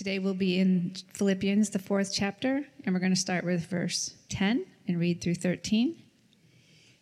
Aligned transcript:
Today 0.00 0.18
we'll 0.18 0.32
be 0.32 0.58
in 0.58 0.94
Philippians, 1.12 1.68
the 1.68 1.78
fourth 1.78 2.10
chapter, 2.10 2.64
and 2.86 2.94
we're 2.94 3.00
going 3.00 3.12
to 3.12 3.20
start 3.20 3.44
with 3.44 3.66
verse 3.66 4.14
10 4.30 4.64
and 4.88 4.98
read 4.98 5.20
through 5.20 5.34
13. 5.34 6.02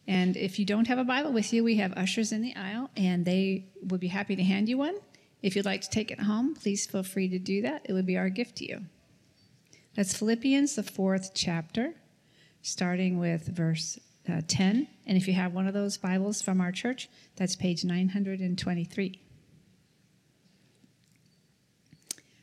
And 0.08 0.36
if 0.36 0.58
you 0.58 0.64
don't 0.64 0.88
have 0.88 0.98
a 0.98 1.04
Bible 1.04 1.32
with 1.32 1.52
you, 1.52 1.62
we 1.62 1.76
have 1.76 1.92
ushers 1.92 2.32
in 2.32 2.42
the 2.42 2.56
aisle, 2.56 2.90
and 2.96 3.24
they 3.24 3.66
would 3.84 4.00
be 4.00 4.08
happy 4.08 4.34
to 4.34 4.42
hand 4.42 4.68
you 4.68 4.78
one. 4.78 4.96
If 5.42 5.54
you'd 5.54 5.64
like 5.64 5.82
to 5.82 5.90
take 5.90 6.10
it 6.10 6.22
home, 6.22 6.56
please 6.56 6.86
feel 6.86 7.04
free 7.04 7.28
to 7.28 7.38
do 7.38 7.62
that. 7.62 7.82
It 7.84 7.92
would 7.92 8.04
be 8.04 8.16
our 8.16 8.30
gift 8.30 8.56
to 8.56 8.68
you. 8.68 8.80
That's 9.94 10.16
Philippians, 10.16 10.74
the 10.74 10.82
fourth 10.82 11.30
chapter, 11.34 11.94
starting 12.62 13.20
with 13.20 13.46
verse 13.46 14.00
uh, 14.28 14.40
10. 14.48 14.88
And 15.06 15.16
if 15.16 15.28
you 15.28 15.34
have 15.34 15.54
one 15.54 15.68
of 15.68 15.72
those 15.72 15.96
Bibles 15.98 16.42
from 16.42 16.60
our 16.60 16.72
church, 16.72 17.08
that's 17.36 17.54
page 17.54 17.84
923. 17.84 19.20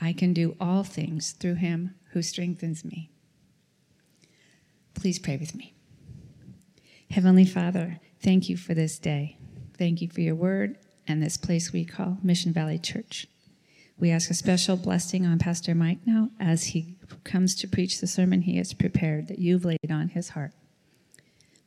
I 0.00 0.12
can 0.12 0.32
do 0.32 0.56
all 0.60 0.82
things 0.82 1.32
through 1.32 1.56
him 1.56 1.94
who 2.12 2.22
strengthens 2.22 2.84
me. 2.84 3.10
Please 4.94 5.18
pray 5.18 5.36
with 5.36 5.54
me. 5.54 5.74
Heavenly 7.10 7.44
Father, 7.44 8.00
thank 8.22 8.48
you 8.48 8.56
for 8.56 8.74
this 8.74 8.98
day. 8.98 9.36
Thank 9.76 10.00
you 10.00 10.08
for 10.08 10.20
your 10.20 10.34
word 10.34 10.78
and 11.06 11.22
this 11.22 11.36
place 11.36 11.72
we 11.72 11.84
call 11.84 12.18
Mission 12.22 12.52
Valley 12.52 12.78
Church. 12.78 13.26
We 13.98 14.10
ask 14.10 14.30
a 14.30 14.34
special 14.34 14.76
blessing 14.76 15.26
on 15.26 15.38
Pastor 15.38 15.74
Mike 15.74 16.06
now 16.06 16.30
as 16.38 16.64
he 16.64 16.96
comes 17.24 17.54
to 17.56 17.68
preach 17.68 18.00
the 18.00 18.06
sermon 18.06 18.42
he 18.42 18.56
has 18.56 18.72
prepared 18.72 19.28
that 19.28 19.38
you've 19.38 19.64
laid 19.64 19.90
on 19.90 20.08
his 20.08 20.30
heart. 20.30 20.52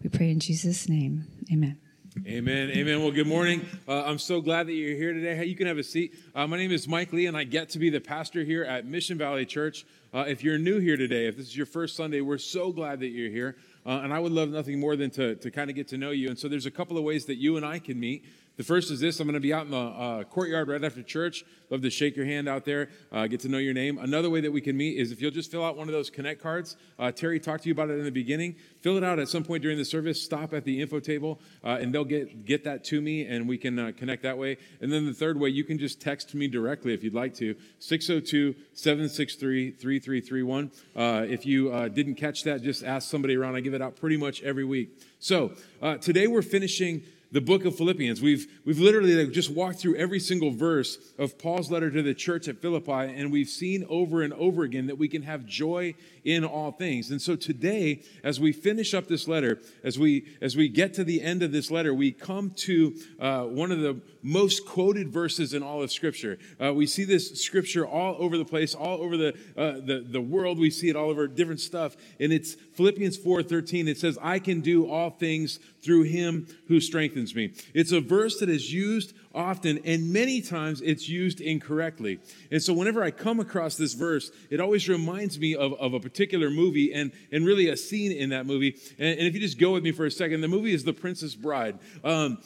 We 0.02 0.09
pray 0.09 0.31
in 0.31 0.39
Jesus' 0.39 0.89
name. 0.89 1.26
Amen. 1.52 1.80
Amen. 2.28 2.69
Amen. 2.69 3.02
Well, 3.02 3.11
good 3.11 3.25
morning. 3.25 3.66
Uh, 3.88 4.03
I'm 4.03 4.19
so 4.19 4.39
glad 4.39 4.67
that 4.67 4.73
you're 4.73 4.95
here 4.95 5.14
today. 5.14 5.36
Hey, 5.36 5.45
you 5.45 5.56
can 5.56 5.66
have 5.66 5.80
a 5.80 5.83
seat. 5.83 6.14
Uh, 6.36 6.45
my 6.45 6.58
name 6.58 6.72
is 6.72 6.88
Mike 6.88 7.11
Lee, 7.11 7.25
and 7.25 7.36
I 7.36 7.44
get 7.44 7.70
to 7.70 7.80
be 7.80 7.89
the 7.89 8.00
pastor 8.00 8.44
here 8.44 8.64
at 8.64 8.86
Mission 8.86 9.17
Valley 9.17 9.47
Church. 9.47 9.83
Uh, 10.14 10.20
if 10.28 10.44
you're 10.44 10.59
new 10.59 10.80
here 10.80 10.95
today, 10.95 11.25
if 11.25 11.38
this 11.38 11.47
is 11.47 11.58
your 11.58 11.66
first 11.66 11.95
Sunday, 11.95 12.22
we're 12.22 12.38
so 12.38 12.72
glad 12.72 13.00
that 13.00 13.08
you're 13.08 13.31
here. 13.31 13.55
Uh, 13.83 14.02
and 14.03 14.14
I 14.14 14.20
would 14.20 14.31
love 14.31 14.50
nothing 14.50 14.80
more 14.80 14.95
than 14.95 15.09
to, 15.11 15.36
to 15.36 15.50
kind 15.50 15.72
of 15.72 15.75
get 15.75 15.88
to 15.88 15.97
know 15.97 16.11
you. 16.11 16.30
And 16.30 16.38
so 16.38 16.47
there's 16.47 16.67
a 16.67 16.72
couple 16.72 17.00
of 17.00 17.03
ways 17.03 17.25
that 17.25 17.38
you 17.38 17.58
and 17.58 17.66
I 17.66 17.80
can 17.80 18.00
meet. 18.00 18.23
The 18.56 18.64
first 18.64 18.92
is 18.92 19.00
this 19.00 19.20
I'm 19.20 19.26
going 19.26 19.34
to 19.34 19.40
be 19.40 19.52
out 19.52 19.66
in 19.66 19.72
the 19.72 19.78
uh, 19.78 20.23
courtyard 20.26 20.68
right 20.68 20.84
after 20.84 21.02
church. 21.02 21.44
Love 21.72 21.82
to 21.82 21.90
shake 21.90 22.16
your 22.16 22.28
hand 22.28 22.48
out 22.48 22.66
there, 22.66 22.90
uh, 23.12 23.26
get 23.26 23.40
to 23.40 23.50
know 23.50 23.58
your 23.58 23.73
name. 23.73 23.98
Another 23.98 24.30
way 24.30 24.42
that 24.42 24.52
we 24.52 24.62
can 24.62 24.78
meet 24.78 25.00
is 25.00 25.12
if 25.12 25.20
you'll 25.20 25.32
just 25.32 25.50
fill 25.50 25.66
out 25.66 25.76
one 25.76 25.88
of 25.88 25.94
those 25.94 26.12
Connect 26.12 26.40
cards. 26.40 26.76
Uh, 27.00 27.12
Terry 27.12 27.40
talked 27.40 27.64
to 27.64 27.70
you 27.70 27.73
about 27.73 27.90
it 27.90 27.98
in 27.98 28.06
the 28.06 28.12
beginning. 28.12 28.56
Fill 28.82 28.95
it 28.95 29.04
out 29.04 29.18
at 29.18 29.28
some 29.28 29.44
point 29.44 29.64
during 29.64 29.80
the 29.80 29.86
service. 29.86 30.22
Stop 30.22 30.54
at 30.54 30.66
the 30.66 30.82
info 30.82 31.00
table, 31.00 31.40
uh, 31.64 31.80
and 31.82 31.92
they'll 31.92 32.06
get, 32.06 32.45
get 32.45 32.64
that 32.66 32.84
to 32.86 33.02
me, 33.02 33.26
and 33.26 33.50
we 33.50 33.58
can 33.58 33.80
uh, 33.80 33.92
connect 33.98 34.22
that 34.22 34.38
way. 34.38 34.58
And 34.82 34.94
then 34.94 35.08
the 35.08 35.14
third 35.14 35.40
way, 35.40 35.50
you 35.50 35.64
can 35.64 35.80
just 35.80 36.00
text 36.00 36.36
me 36.36 36.48
directly 36.48 36.94
if 36.94 37.04
you'd 37.04 37.16
like 37.16 37.34
to 37.36 37.56
602 37.80 38.54
763 38.73 39.72
3331. 39.72 40.72
Uh, 40.95 41.26
if 41.28 41.44
you 41.48 41.72
didn't 41.90 42.16
catch 42.16 42.44
that, 42.44 42.62
just 42.62 42.84
ask 42.84 43.10
somebody 43.10 43.36
around. 43.36 43.56
I 43.56 43.62
give 43.62 43.73
it 43.73 43.82
out 43.82 43.95
pretty 43.95 44.17
much 44.17 44.44
every 44.44 44.66
week. 44.66 45.02
So 45.17 45.54
today 46.02 46.27
we're 46.27 46.44
finishing 46.44 47.02
the 47.33 47.42
book 47.42 47.66
of 47.66 47.76
Philippians. 47.76 48.21
We've, 48.21 48.48
we've 48.64 48.80
literally 48.80 49.27
just 49.32 49.49
walked 49.49 49.80
through 49.80 49.95
every 49.95 50.20
single 50.20 50.52
verse 50.52 50.99
of 51.17 51.39
Paul's 51.39 51.71
letter 51.71 51.89
to 51.89 52.04
the 52.04 52.14
church 52.14 52.48
at 52.48 52.60
Philippi, 52.60 52.92
and 52.92 53.32
we've 53.32 53.49
seen 53.49 53.86
over 53.89 54.21
and 54.21 54.32
over 54.33 54.61
again 54.61 54.86
that 54.86 54.99
we 54.99 55.08
can 55.08 55.23
have 55.23 55.44
joy 55.48 55.95
in 56.23 56.45
all 56.45 56.71
things. 56.71 57.10
And 57.10 57.20
so 57.20 57.36
today, 57.36 58.04
as 58.23 58.39
we 58.39 58.52
finish 58.52 58.94
up 58.94 59.08
this 59.08 59.27
letter, 59.27 59.60
as 59.83 59.98
we 59.98 60.27
as 60.42 60.55
we 60.55 60.70
get 60.70 60.94
to 60.94 61.04
the 61.04 61.23
end 61.23 61.42
of 61.42 61.52
this 61.52 61.71
letter, 61.71 61.92
we 61.92 62.11
come 62.11 62.52
to 62.52 62.95
uh, 63.20 63.44
one 63.45 63.71
of 63.71 63.80
the 63.80 64.00
most 64.23 64.66
quoted 64.66 65.10
verses 65.10 65.54
in 65.54 65.61
all 65.61 65.84
of 65.84 65.92
Scripture. 65.92 66.39
Uh, 66.60 66.73
we 66.73 66.88
see 66.88 67.04
this 67.04 67.42
Scripture 67.42 67.86
all 67.86 68.16
over 68.17 68.38
the 68.38 68.45
place, 68.45 68.73
all 68.73 69.02
over 69.02 69.17
the, 69.17 69.34
uh, 69.58 69.73
the 69.73 70.04
the 70.08 70.22
world. 70.22 70.58
We 70.58 70.72
see 70.72 70.89
it 70.89 70.95
all 70.95 71.10
over 71.10 71.28
different 71.28 71.60
stuff, 71.60 71.95
and 72.20 72.32
it's 72.32 72.56
Philippians 72.76 73.17
four 73.17 73.44
thirteen. 73.44 73.88
It 73.88 73.98
says, 73.98 74.17
"I 74.22 74.39
can 74.39 74.62
do 74.62 74.89
all 74.89 75.10
things 75.10 75.60
through 75.83 76.04
Him 76.04 76.48
who 76.70 76.80
strengthens 76.80 77.36
me." 77.36 77.52
It's 77.73 77.92
a 77.92 78.00
verse 78.00 78.39
that 78.39 78.50
is 78.50 78.73
used 78.73 79.14
often, 79.33 79.80
and 79.86 80.11
many 80.11 80.42
times 80.42 80.82
it's 80.82 81.10
used 81.10 81.42
incorrectly. 81.42 82.20
And 82.52 82.61
so 82.61 82.73
whenever 82.73 83.04
I 83.04 83.11
come 83.11 83.39
across 83.39 83.76
this 83.76 83.94
verse, 83.94 84.32
it 84.49 84.60
always 84.60 84.88
reminds 84.88 85.39
me 85.39 85.55
of, 85.55 85.73
of 85.73 85.94
a 85.94 85.99
particular 85.99 86.49
movie 86.49 86.94
and, 86.94 87.11
and 87.32 87.45
really 87.45 87.70
a 87.70 87.77
scene 87.77 88.11
in 88.11 88.30
that 88.30 88.45
movie. 88.45 88.77
And, 88.99 89.20
and 89.20 89.27
if 89.27 89.33
you 89.33 89.39
just 89.39 89.60
go 89.60 89.71
with 89.71 89.83
me 89.83 89.92
for 89.92 90.05
a 90.05 90.11
second, 90.11 90.42
the 90.42 90.48
movie 90.48 90.73
is 90.73 90.83
The 90.83 90.94
Princess 90.94 91.36
Bride. 91.36 91.80
Um, 92.04 92.39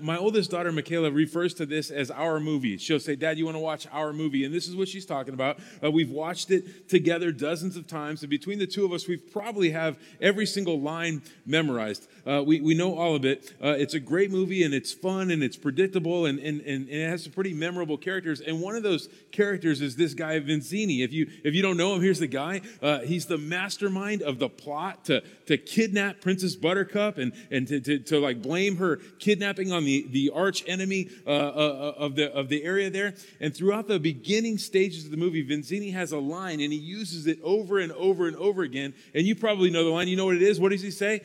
my 0.00 0.16
oldest 0.16 0.50
daughter, 0.50 0.70
Michaela, 0.70 1.10
refers 1.10 1.54
to 1.54 1.66
this 1.66 1.90
as 1.90 2.10
our 2.10 2.40
movie. 2.40 2.78
She'll 2.78 3.00
say, 3.00 3.16
Dad, 3.16 3.38
you 3.38 3.44
want 3.44 3.56
to 3.56 3.60
watch 3.60 3.86
our 3.92 4.12
movie? 4.12 4.44
And 4.44 4.54
this 4.54 4.68
is 4.68 4.76
what 4.76 4.88
she's 4.88 5.06
talking 5.06 5.34
about. 5.34 5.58
Uh, 5.82 5.90
we've 5.90 6.10
watched 6.10 6.50
it 6.50 6.88
together 6.88 7.32
dozens 7.32 7.76
of 7.76 7.86
times. 7.86 8.22
And 8.22 8.30
between 8.30 8.58
the 8.58 8.66
two 8.66 8.84
of 8.84 8.92
us, 8.92 9.08
we 9.08 9.16
probably 9.16 9.70
have 9.70 9.98
every 10.20 10.46
single 10.46 10.80
line 10.80 11.22
memorized. 11.44 12.06
Uh, 12.26 12.42
we, 12.46 12.60
we 12.60 12.74
know 12.74 12.96
all 12.96 13.14
of 13.14 13.24
it. 13.24 13.52
Uh, 13.62 13.68
it's 13.70 13.94
a 13.94 14.00
great 14.00 14.30
movie 14.30 14.62
and 14.62 14.74
it's 14.74 14.92
fun 14.92 15.30
and 15.30 15.42
it's 15.42 15.56
predictable 15.56 16.17
and, 16.26 16.38
and, 16.38 16.60
and, 16.62 16.88
it 16.88 17.08
has 17.08 17.24
some 17.24 17.32
pretty 17.32 17.54
memorable 17.54 17.96
characters. 17.96 18.40
And 18.40 18.60
one 18.60 18.76
of 18.76 18.82
those 18.82 19.08
characters 19.32 19.80
is 19.80 19.96
this 19.96 20.14
guy, 20.14 20.38
Vizzini. 20.40 21.00
If 21.04 21.12
you, 21.12 21.30
if 21.44 21.54
you 21.54 21.62
don't 21.62 21.76
know 21.76 21.94
him, 21.94 22.02
here's 22.02 22.18
the 22.18 22.26
guy. 22.26 22.60
Uh, 22.82 23.00
he's 23.00 23.26
the 23.26 23.38
mastermind 23.38 24.22
of 24.22 24.38
the 24.38 24.48
plot 24.48 25.04
to, 25.06 25.22
to 25.46 25.56
kidnap 25.56 26.20
Princess 26.20 26.56
Buttercup 26.56 27.18
and, 27.18 27.32
and 27.50 27.66
to, 27.68 27.80
to, 27.80 27.98
to 27.98 28.18
like 28.18 28.42
blame 28.42 28.76
her 28.76 28.96
kidnapping 29.18 29.72
on 29.72 29.84
the, 29.84 30.06
the 30.10 30.30
arch 30.34 30.64
enemy 30.66 31.08
uh, 31.26 31.30
uh, 31.30 31.94
of, 31.96 32.14
the, 32.16 32.32
of 32.32 32.48
the 32.48 32.64
area 32.64 32.90
there. 32.90 33.14
And 33.40 33.54
throughout 33.54 33.88
the 33.88 33.98
beginning 33.98 34.58
stages 34.58 35.04
of 35.04 35.10
the 35.10 35.16
movie, 35.16 35.46
Vizzini 35.46 35.92
has 35.92 36.12
a 36.12 36.18
line 36.18 36.60
and 36.60 36.72
he 36.72 36.78
uses 36.78 37.26
it 37.26 37.38
over 37.42 37.78
and 37.78 37.92
over 37.92 38.26
and 38.26 38.36
over 38.36 38.62
again. 38.62 38.94
And 39.14 39.26
you 39.26 39.34
probably 39.34 39.70
know 39.70 39.84
the 39.84 39.90
line. 39.90 40.08
You 40.08 40.16
know 40.16 40.26
what 40.26 40.36
it 40.36 40.42
is? 40.42 40.60
What 40.60 40.72
does 40.72 40.82
he 40.82 40.90
say? 40.90 41.22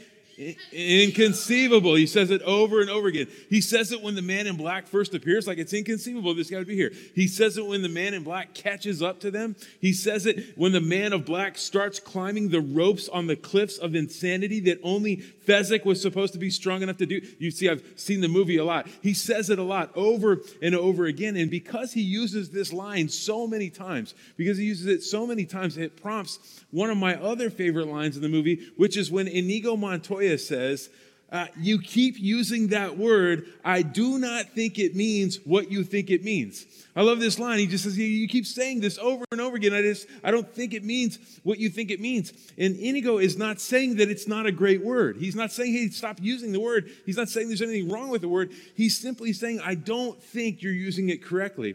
Inconceivable. 0.71 1.95
He 1.95 2.07
says 2.07 2.31
it 2.31 2.41
over 2.41 2.81
and 2.81 2.89
over 2.89 3.07
again. 3.07 3.27
He 3.49 3.61
says 3.61 3.91
it 3.91 4.01
when 4.01 4.15
the 4.15 4.21
man 4.21 4.47
in 4.47 4.55
black 4.55 4.87
first 4.87 5.13
appears, 5.13 5.45
like 5.45 5.57
it's 5.59 5.73
inconceivable 5.73 6.33
this 6.33 6.49
guy 6.49 6.57
would 6.57 6.67
be 6.67 6.75
here. 6.75 6.91
He 7.13 7.27
says 7.27 7.57
it 7.57 7.65
when 7.65 7.81
the 7.83 7.89
man 7.89 8.13
in 8.13 8.23
black 8.23 8.53
catches 8.53 9.03
up 9.03 9.19
to 9.21 9.31
them. 9.31 9.55
He 9.79 9.93
says 9.93 10.25
it 10.25 10.57
when 10.57 10.71
the 10.71 10.81
man 10.81 11.13
of 11.13 11.25
black 11.25 11.57
starts 11.57 11.99
climbing 11.99 12.49
the 12.49 12.61
ropes 12.61 13.07
on 13.09 13.27
the 13.27 13.35
cliffs 13.35 13.77
of 13.77 13.93
insanity 13.93 14.59
that 14.61 14.79
only 14.81 15.17
Fezzik 15.17 15.85
was 15.85 16.01
supposed 16.01 16.33
to 16.33 16.39
be 16.39 16.49
strong 16.49 16.81
enough 16.81 16.97
to 16.97 17.05
do. 17.05 17.21
You 17.37 17.51
see, 17.51 17.69
I've 17.69 17.83
seen 17.95 18.21
the 18.21 18.27
movie 18.27 18.57
a 18.57 18.65
lot. 18.65 18.87
He 19.01 19.13
says 19.13 19.49
it 19.49 19.59
a 19.59 19.63
lot 19.63 19.91
over 19.95 20.41
and 20.61 20.73
over 20.73 21.05
again. 21.05 21.35
And 21.35 21.51
because 21.51 21.93
he 21.93 22.01
uses 22.01 22.49
this 22.49 22.73
line 22.73 23.09
so 23.09 23.45
many 23.45 23.69
times, 23.69 24.15
because 24.37 24.57
he 24.57 24.65
uses 24.65 24.87
it 24.87 25.03
so 25.03 25.27
many 25.27 25.45
times, 25.45 25.77
it 25.77 26.01
prompts 26.01 26.63
one 26.71 26.89
of 26.89 26.97
my 26.97 27.15
other 27.21 27.49
favorite 27.51 27.87
lines 27.87 28.15
in 28.15 28.23
the 28.23 28.29
movie, 28.29 28.67
which 28.77 28.97
is 28.97 29.11
when 29.11 29.27
Inigo 29.27 29.75
Montoya 29.75 30.22
says, 30.37 30.89
uh, 31.33 31.47
you 31.59 31.79
keep 31.79 32.19
using 32.19 32.67
that 32.67 32.95
word. 32.95 33.47
I 33.65 33.81
do 33.81 34.19
not 34.19 34.49
think 34.49 34.77
it 34.77 34.95
means 34.95 35.39
what 35.45 35.71
you 35.71 35.83
think 35.83 36.11
it 36.11 36.23
means. 36.23 36.67
I 36.95 37.01
love 37.01 37.19
this 37.19 37.39
line. 37.39 37.57
He 37.57 37.65
just 37.65 37.85
says, 37.85 37.97
You 37.97 38.27
keep 38.27 38.45
saying 38.45 38.81
this 38.81 38.99
over 38.99 39.25
and 39.31 39.41
over 39.41 39.55
again. 39.55 39.73
I 39.73 39.81
just, 39.81 40.05
I 40.23 40.29
don't 40.29 40.47
think 40.47 40.75
it 40.75 40.83
means 40.83 41.17
what 41.41 41.57
you 41.57 41.69
think 41.69 41.89
it 41.89 41.99
means. 41.99 42.33
And 42.59 42.75
Inigo 42.75 43.17
is 43.17 43.35
not 43.35 43.59
saying 43.59 43.95
that 43.95 44.11
it's 44.11 44.27
not 44.27 44.45
a 44.45 44.51
great 44.51 44.83
word. 44.83 45.17
He's 45.17 45.35
not 45.35 45.51
saying, 45.51 45.73
Hey, 45.73 45.89
stop 45.89 46.19
using 46.21 46.51
the 46.51 46.59
word. 46.59 46.91
He's 47.03 47.17
not 47.17 47.29
saying 47.29 47.47
there's 47.47 47.63
anything 47.63 47.89
wrong 47.89 48.09
with 48.09 48.21
the 48.21 48.29
word. 48.29 48.51
He's 48.75 48.95
simply 48.95 49.33
saying, 49.33 49.59
I 49.59 49.73
don't 49.73 50.21
think 50.21 50.61
you're 50.61 50.71
using 50.71 51.09
it 51.09 51.23
correctly. 51.23 51.73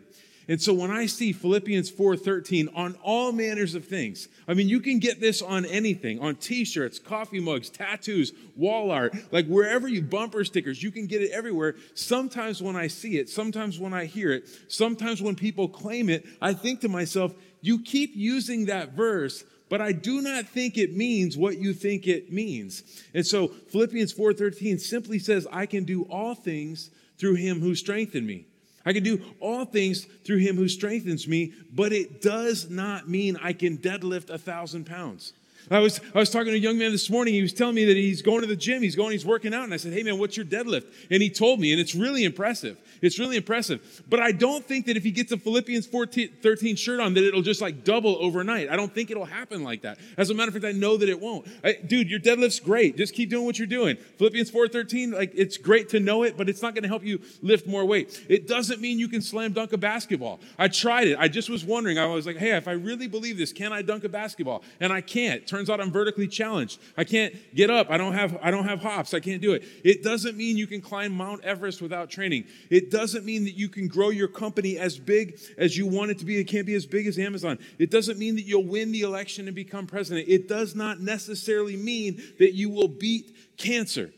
And 0.48 0.60
so 0.60 0.72
when 0.72 0.90
I 0.90 1.04
see 1.04 1.32
Philippians 1.32 1.90
4:13 1.90 2.70
on 2.74 2.94
all 3.02 3.32
manners 3.32 3.74
of 3.74 3.84
things, 3.84 4.28
I 4.48 4.54
mean 4.54 4.66
you 4.66 4.80
can 4.80 4.98
get 4.98 5.20
this 5.20 5.42
on 5.42 5.66
anything, 5.66 6.18
on 6.20 6.36
t-shirts, 6.36 6.98
coffee 6.98 7.38
mugs, 7.38 7.68
tattoos, 7.68 8.32
wall 8.56 8.90
art, 8.90 9.14
like 9.30 9.46
wherever 9.46 9.86
you 9.86 10.00
bumper 10.00 10.44
stickers, 10.44 10.82
you 10.82 10.90
can 10.90 11.06
get 11.06 11.20
it 11.20 11.30
everywhere. 11.32 11.76
Sometimes 11.94 12.62
when 12.62 12.76
I 12.76 12.86
see 12.86 13.18
it, 13.18 13.28
sometimes 13.28 13.78
when 13.78 13.92
I 13.92 14.06
hear 14.06 14.32
it, 14.32 14.48
sometimes 14.68 15.20
when 15.20 15.36
people 15.36 15.68
claim 15.68 16.08
it, 16.08 16.24
I 16.40 16.54
think 16.54 16.80
to 16.80 16.88
myself, 16.88 17.34
you 17.60 17.82
keep 17.82 18.16
using 18.16 18.66
that 18.66 18.92
verse 18.92 19.44
but 19.68 19.82
I 19.82 19.92
do 19.92 20.22
not 20.22 20.46
think 20.46 20.78
it 20.78 20.96
means 20.96 21.36
what 21.36 21.58
you 21.58 21.74
think 21.74 22.06
it 22.06 22.32
means. 22.32 22.82
And 23.12 23.26
so 23.26 23.48
Philippians 23.48 24.14
4:13 24.14 24.78
simply 24.78 25.18
says 25.18 25.46
I 25.52 25.66
can 25.66 25.84
do 25.84 26.04
all 26.04 26.34
things 26.34 26.90
through 27.18 27.34
him 27.34 27.60
who 27.60 27.74
strengthened 27.74 28.26
me. 28.26 28.46
I 28.88 28.94
can 28.94 29.02
do 29.02 29.20
all 29.38 29.66
things 29.66 30.06
through 30.24 30.38
him 30.38 30.56
who 30.56 30.66
strengthens 30.66 31.28
me, 31.28 31.52
but 31.70 31.92
it 31.92 32.22
does 32.22 32.70
not 32.70 33.06
mean 33.06 33.36
I 33.36 33.52
can 33.52 33.76
deadlift 33.76 34.30
a 34.30 34.38
thousand 34.38 34.86
pounds. 34.86 35.34
I 35.70 35.80
was, 35.80 36.00
I 36.14 36.18
was 36.18 36.30
talking 36.30 36.52
to 36.52 36.58
a 36.58 36.60
young 36.60 36.78
man 36.78 36.92
this 36.92 37.10
morning. 37.10 37.34
He 37.34 37.42
was 37.42 37.52
telling 37.52 37.74
me 37.74 37.84
that 37.84 37.96
he's 37.96 38.22
going 38.22 38.40
to 38.40 38.46
the 38.46 38.56
gym. 38.56 38.82
He's 38.82 38.96
going, 38.96 39.12
he's 39.12 39.26
working 39.26 39.52
out. 39.52 39.64
And 39.64 39.74
I 39.74 39.76
said, 39.76 39.92
Hey, 39.92 40.02
man, 40.02 40.18
what's 40.18 40.36
your 40.36 40.46
deadlift? 40.46 40.86
And 41.10 41.22
he 41.22 41.30
told 41.30 41.60
me, 41.60 41.72
and 41.72 41.80
it's 41.80 41.94
really 41.94 42.24
impressive. 42.24 42.78
It's 43.02 43.18
really 43.18 43.36
impressive. 43.36 44.02
But 44.08 44.20
I 44.20 44.32
don't 44.32 44.64
think 44.64 44.86
that 44.86 44.96
if 44.96 45.04
he 45.04 45.10
gets 45.10 45.30
a 45.32 45.36
Philippians 45.36 45.86
14, 45.86 46.36
13 46.42 46.76
shirt 46.76 47.00
on, 47.00 47.14
that 47.14 47.24
it'll 47.24 47.42
just 47.42 47.60
like 47.60 47.84
double 47.84 48.16
overnight. 48.20 48.70
I 48.70 48.76
don't 48.76 48.92
think 48.92 49.10
it'll 49.10 49.24
happen 49.24 49.62
like 49.62 49.82
that. 49.82 49.98
As 50.16 50.30
a 50.30 50.34
matter 50.34 50.48
of 50.48 50.54
fact, 50.54 50.64
I 50.64 50.72
know 50.72 50.96
that 50.96 51.08
it 51.08 51.20
won't. 51.20 51.46
I, 51.62 51.74
dude, 51.74 52.08
your 52.08 52.20
deadlift's 52.20 52.60
great. 52.60 52.96
Just 52.96 53.14
keep 53.14 53.30
doing 53.30 53.44
what 53.44 53.58
you're 53.58 53.66
doing. 53.66 53.96
Philippians 54.18 54.50
4.13, 54.50 55.12
like 55.12 55.32
it's 55.34 55.56
great 55.56 55.88
to 55.90 56.00
know 56.00 56.22
it, 56.22 56.36
but 56.36 56.48
it's 56.48 56.62
not 56.62 56.74
going 56.74 56.82
to 56.82 56.88
help 56.88 57.04
you 57.04 57.20
lift 57.42 57.66
more 57.66 57.84
weight. 57.84 58.24
It 58.28 58.48
doesn't 58.48 58.80
mean 58.80 58.98
you 58.98 59.08
can 59.08 59.22
slam 59.22 59.52
dunk 59.52 59.72
a 59.72 59.78
basketball. 59.78 60.40
I 60.58 60.68
tried 60.68 61.08
it. 61.08 61.18
I 61.18 61.28
just 61.28 61.50
was 61.50 61.64
wondering. 61.64 61.98
I 61.98 62.06
was 62.06 62.26
like, 62.26 62.36
hey, 62.36 62.56
if 62.56 62.68
I 62.68 62.72
really 62.72 63.08
believe 63.08 63.38
this, 63.38 63.52
can 63.52 63.72
I 63.72 63.82
dunk 63.82 64.04
a 64.04 64.08
basketball? 64.08 64.62
And 64.80 64.92
I 64.92 65.00
can't. 65.00 65.46
Turns 65.48 65.70
out 65.70 65.80
I'm 65.80 65.90
vertically 65.90 66.28
challenged. 66.28 66.80
I 66.96 67.04
can't 67.04 67.34
get 67.54 67.70
up. 67.70 67.90
I 67.90 67.96
don't 67.96 68.12
have 68.12 68.38
I 68.42 68.50
don't 68.50 68.66
have 68.66 68.80
hops. 68.80 69.14
I 69.14 69.20
can't 69.20 69.40
do 69.40 69.54
it. 69.54 69.64
It 69.82 70.02
doesn't 70.02 70.36
mean 70.36 70.56
you 70.56 70.66
can 70.66 70.80
climb 70.80 71.12
Mount 71.12 71.42
Everest 71.42 71.80
without 71.80 72.10
training. 72.10 72.44
It 72.70 72.90
doesn't 72.90 73.24
mean 73.24 73.44
that 73.44 73.56
you 73.56 73.68
can 73.68 73.88
grow 73.88 74.10
your 74.10 74.28
company 74.28 74.78
as 74.78 74.98
big 74.98 75.40
as 75.56 75.76
you 75.76 75.86
want 75.86 76.10
it 76.10 76.18
to 76.18 76.24
be. 76.24 76.38
It 76.38 76.44
can't 76.44 76.66
be 76.66 76.74
as 76.74 76.86
big 76.86 77.06
as 77.06 77.18
Amazon. 77.18 77.58
It 77.78 77.90
doesn't 77.90 78.18
mean 78.18 78.36
that 78.36 78.42
you'll 78.42 78.66
win 78.66 78.92
the 78.92 79.00
election 79.00 79.46
and 79.46 79.54
become 79.54 79.86
president. 79.86 80.28
It 80.28 80.48
does 80.48 80.74
not 80.74 81.00
necessarily 81.00 81.76
mean 81.76 82.22
that 82.38 82.54
you 82.54 82.68
will 82.68 82.88
beat 82.88 83.34
cancer. 83.56 84.10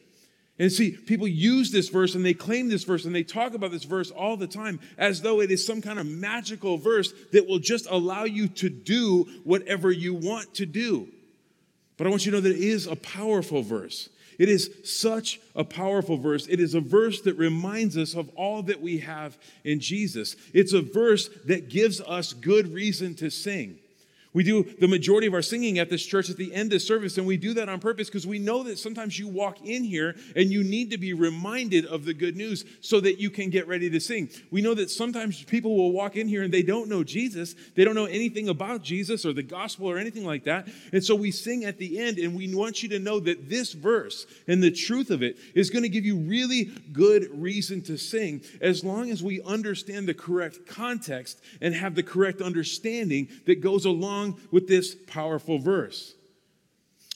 And 0.61 0.71
see, 0.71 0.91
people 0.91 1.27
use 1.27 1.71
this 1.71 1.89
verse 1.89 2.15
and 2.15 2.23
they 2.23 2.35
claim 2.35 2.69
this 2.69 2.85
verse 2.85 3.07
and 3.07 3.15
they 3.15 3.23
talk 3.23 3.55
about 3.55 3.71
this 3.71 3.85
verse 3.85 4.11
all 4.11 4.37
the 4.37 4.47
time 4.47 4.79
as 4.99 5.23
though 5.23 5.41
it 5.41 5.51
is 5.51 5.67
some 5.67 5.81
kind 5.81 5.99
of 5.99 6.07
magical 6.07 6.77
verse 6.77 7.15
that 7.33 7.49
will 7.49 7.59
just 7.59 7.87
allow 7.89 8.25
you 8.25 8.47
to 8.47 8.69
do 8.69 9.27
whatever 9.45 9.91
you 9.91 10.13
want 10.13 10.53
to 10.57 10.67
do. 10.67 11.09
But 12.01 12.07
I 12.07 12.11
want 12.11 12.25
you 12.25 12.33
to 12.33 12.39
know 12.39 12.41
that 12.49 12.57
it 12.57 12.63
is 12.63 12.87
a 12.87 12.97
powerful 12.97 13.61
verse. 13.61 14.09
It 14.39 14.49
is 14.49 14.71
such 14.85 15.39
a 15.55 15.65
powerful 15.65 16.17
verse. 16.17 16.47
It 16.49 16.59
is 16.59 16.75
a 16.75 16.81
verse 16.81 17.21
that 17.21 17.37
reminds 17.37 17.99
us 17.99 18.15
of 18.15 18.31
all 18.37 18.63
that 18.63 18.81
we 18.81 18.97
have 19.01 19.37
in 19.65 19.81
Jesus. 19.81 20.35
It's 20.55 20.73
a 20.73 20.81
verse 20.81 21.29
that 21.45 21.69
gives 21.69 22.01
us 22.01 22.33
good 22.33 22.73
reason 22.73 23.17
to 23.17 23.29
sing. 23.29 23.77
We 24.33 24.45
do 24.45 24.63
the 24.63 24.87
majority 24.87 25.27
of 25.27 25.35
our 25.35 25.43
singing 25.43 25.81
at 25.81 25.91
this 25.91 26.07
church 26.07 26.31
at 26.31 26.37
the 26.37 26.55
end 26.55 26.73
of 26.73 26.81
service, 26.83 27.19
and 27.19 27.27
we 27.27 27.37
do 27.37 27.53
that 27.55 27.69
on 27.69 27.81
purpose 27.81 28.09
because 28.09 28.29
we 28.29 28.39
know 28.39 28.63
that 28.63 28.79
sometimes 28.79 29.19
you 29.19 29.27
walk 29.27 29.61
in 29.67 29.83
here 29.83 30.15
and 30.37 30.53
you 30.53 30.63
need 30.63 30.93
to 30.93 30.99
be 30.99 31.15
reminded 31.15 31.85
of 31.85 32.05
the 32.05 32.15
good 32.15 32.37
news 32.37 32.65
so 32.81 33.01
that 33.01 33.19
you 33.19 33.29
can 33.29 33.51
get 33.51 33.67
ready 33.67 33.91
to 33.91 33.99
sing. 33.99 34.31
We 34.53 34.63
know 34.63 34.75
that 34.75 34.89
sometimes 34.89 35.43
people 35.43 35.77
will 35.77 35.91
walk 35.91 36.17
in 36.17 36.29
here 36.29 36.45
and 36.45 36.55
they 36.55 36.63
don't 36.63 36.89
know 36.89 37.03
Jesus, 37.03 37.57
they 37.75 37.83
don't 37.83 37.97
know 37.97 38.05
anything 38.05 38.49
about 38.49 38.83
Jesus 38.85 39.27
or 39.27 39.33
the 39.33 39.43
gospel 39.43 39.91
or 39.91 39.99
anything 39.99 40.25
like 40.25 40.45
that. 40.45 40.69
And 40.93 41.03
so 41.03 41.17
we 41.17 41.33
sing 41.33 41.65
at 41.65 41.79
the 41.79 41.99
end, 41.99 42.19
and 42.19 42.37
we 42.37 42.55
want 42.55 42.85
you 42.85 42.89
to 42.91 43.01
know 43.01 43.19
that 43.19 43.49
this 43.49 43.73
verse 43.73 44.27
and 44.47 44.63
the 44.63 44.71
truth 44.71 45.11
of 45.11 45.25
it 45.25 45.39
is 45.57 45.71
going 45.71 45.83
to 45.83 45.89
give 45.89 46.05
you 46.05 46.17
really 46.17 46.71
good 46.93 47.29
reason 47.33 47.83
to 47.83 47.97
sing 47.97 48.43
as 48.61 48.85
long 48.85 49.11
as 49.11 49.25
we 49.25 49.43
understand 49.43 50.07
the 50.07 50.15
correct 50.15 50.67
context 50.67 51.41
and 51.61 51.75
have 51.75 51.97
the 51.97 52.03
correct 52.05 52.41
understanding 52.41 53.29
that 53.47 53.61
goes 53.61 53.85
along 53.87 54.20
along 54.21 54.41
with 54.51 54.69
this 54.69 54.95
powerful 55.07 55.59
verse. 55.59 56.15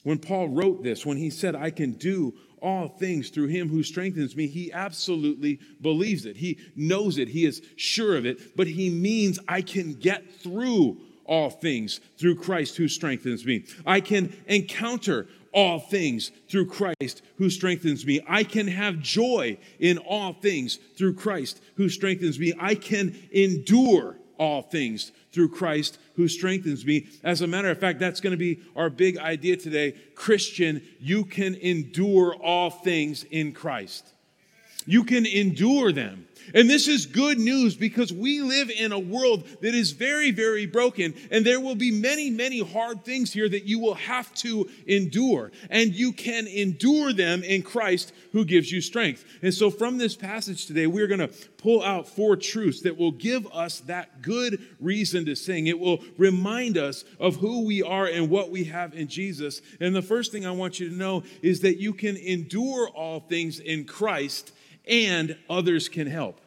When 0.03 0.19
Paul 0.19 0.49
wrote 0.49 0.83
this, 0.83 1.05
when 1.05 1.17
he 1.17 1.29
said, 1.29 1.55
I 1.55 1.71
can 1.71 1.93
do 1.93 2.33
all 2.61 2.87
things 2.87 3.29
through 3.29 3.47
him 3.47 3.69
who 3.69 3.83
strengthens 3.83 4.35
me, 4.35 4.47
he 4.47 4.71
absolutely 4.71 5.59
believes 5.81 6.25
it. 6.25 6.37
He 6.37 6.59
knows 6.75 7.17
it. 7.17 7.27
He 7.27 7.45
is 7.45 7.61
sure 7.75 8.15
of 8.15 8.25
it, 8.25 8.55
but 8.55 8.67
he 8.67 8.89
means 8.89 9.39
I 9.47 9.61
can 9.61 9.93
get 9.93 10.31
through 10.41 10.97
all 11.25 11.49
things 11.49 12.01
through 12.19 12.35
Christ 12.35 12.77
who 12.77 12.87
strengthens 12.87 13.45
me. 13.45 13.65
I 13.85 13.99
can 13.99 14.35
encounter 14.47 15.27
all 15.51 15.79
things 15.79 16.31
through 16.49 16.67
Christ 16.67 17.23
who 17.37 17.49
strengthens 17.49 18.05
me. 18.05 18.21
I 18.27 18.43
can 18.43 18.67
have 18.67 18.99
joy 18.99 19.57
in 19.79 19.97
all 19.97 20.33
things 20.33 20.77
through 20.97 21.15
Christ 21.15 21.61
who 21.77 21.89
strengthens 21.89 22.37
me. 22.37 22.53
I 22.59 22.75
can 22.75 23.15
endure 23.31 24.17
all 24.37 24.61
things 24.61 25.11
through 25.31 25.49
Christ 25.49 25.97
who 26.15 26.27
strengthens 26.27 26.85
me. 26.85 27.07
As 27.23 27.41
a 27.41 27.47
matter 27.47 27.69
of 27.69 27.79
fact, 27.79 27.99
that's 27.99 28.21
going 28.21 28.31
to 28.31 28.37
be 28.37 28.61
our 28.75 28.89
big 28.89 29.17
idea 29.17 29.57
today. 29.57 29.93
Christian, 30.15 30.81
you 30.99 31.25
can 31.25 31.55
endure 31.55 32.35
all 32.35 32.69
things 32.69 33.23
in 33.25 33.51
Christ. 33.51 34.14
You 34.85 35.03
can 35.03 35.25
endure 35.25 35.91
them. 35.91 36.25
And 36.53 36.69
this 36.69 36.87
is 36.87 37.05
good 37.05 37.39
news 37.39 37.75
because 37.75 38.13
we 38.13 38.41
live 38.41 38.69
in 38.69 38.91
a 38.91 38.99
world 38.99 39.47
that 39.61 39.73
is 39.73 39.91
very, 39.91 40.31
very 40.31 40.65
broken. 40.65 41.13
And 41.31 41.45
there 41.45 41.59
will 41.59 41.75
be 41.75 41.91
many, 41.91 42.29
many 42.29 42.59
hard 42.59 43.03
things 43.03 43.33
here 43.33 43.49
that 43.49 43.65
you 43.65 43.79
will 43.79 43.95
have 43.95 44.33
to 44.35 44.69
endure. 44.85 45.51
And 45.69 45.93
you 45.93 46.11
can 46.11 46.47
endure 46.47 47.13
them 47.13 47.43
in 47.43 47.63
Christ 47.63 48.13
who 48.31 48.45
gives 48.45 48.71
you 48.71 48.81
strength. 48.81 49.25
And 49.41 49.53
so 49.53 49.69
from 49.69 49.97
this 49.97 50.15
passage 50.15 50.65
today, 50.65 50.87
we're 50.87 51.07
going 51.07 51.19
to 51.19 51.31
pull 51.57 51.81
out 51.81 52.07
four 52.07 52.35
truths 52.35 52.81
that 52.81 52.97
will 52.97 53.11
give 53.11 53.47
us 53.51 53.79
that 53.81 54.21
good 54.21 54.61
reason 54.79 55.25
to 55.25 55.35
sing. 55.35 55.67
It 55.67 55.79
will 55.79 56.03
remind 56.17 56.77
us 56.77 57.05
of 57.19 57.37
who 57.37 57.65
we 57.65 57.81
are 57.81 58.05
and 58.05 58.29
what 58.29 58.51
we 58.51 58.65
have 58.65 58.93
in 58.93 59.07
Jesus. 59.07 59.61
And 59.79 59.95
the 59.95 60.01
first 60.01 60.31
thing 60.31 60.45
I 60.45 60.51
want 60.51 60.79
you 60.79 60.89
to 60.89 60.95
know 60.95 61.23
is 61.41 61.61
that 61.61 61.77
you 61.77 61.93
can 61.93 62.17
endure 62.17 62.89
all 62.89 63.19
things 63.19 63.59
in 63.59 63.85
Christ 63.85 64.51
and 64.87 65.37
others 65.49 65.89
can 65.89 66.07
help. 66.07 66.39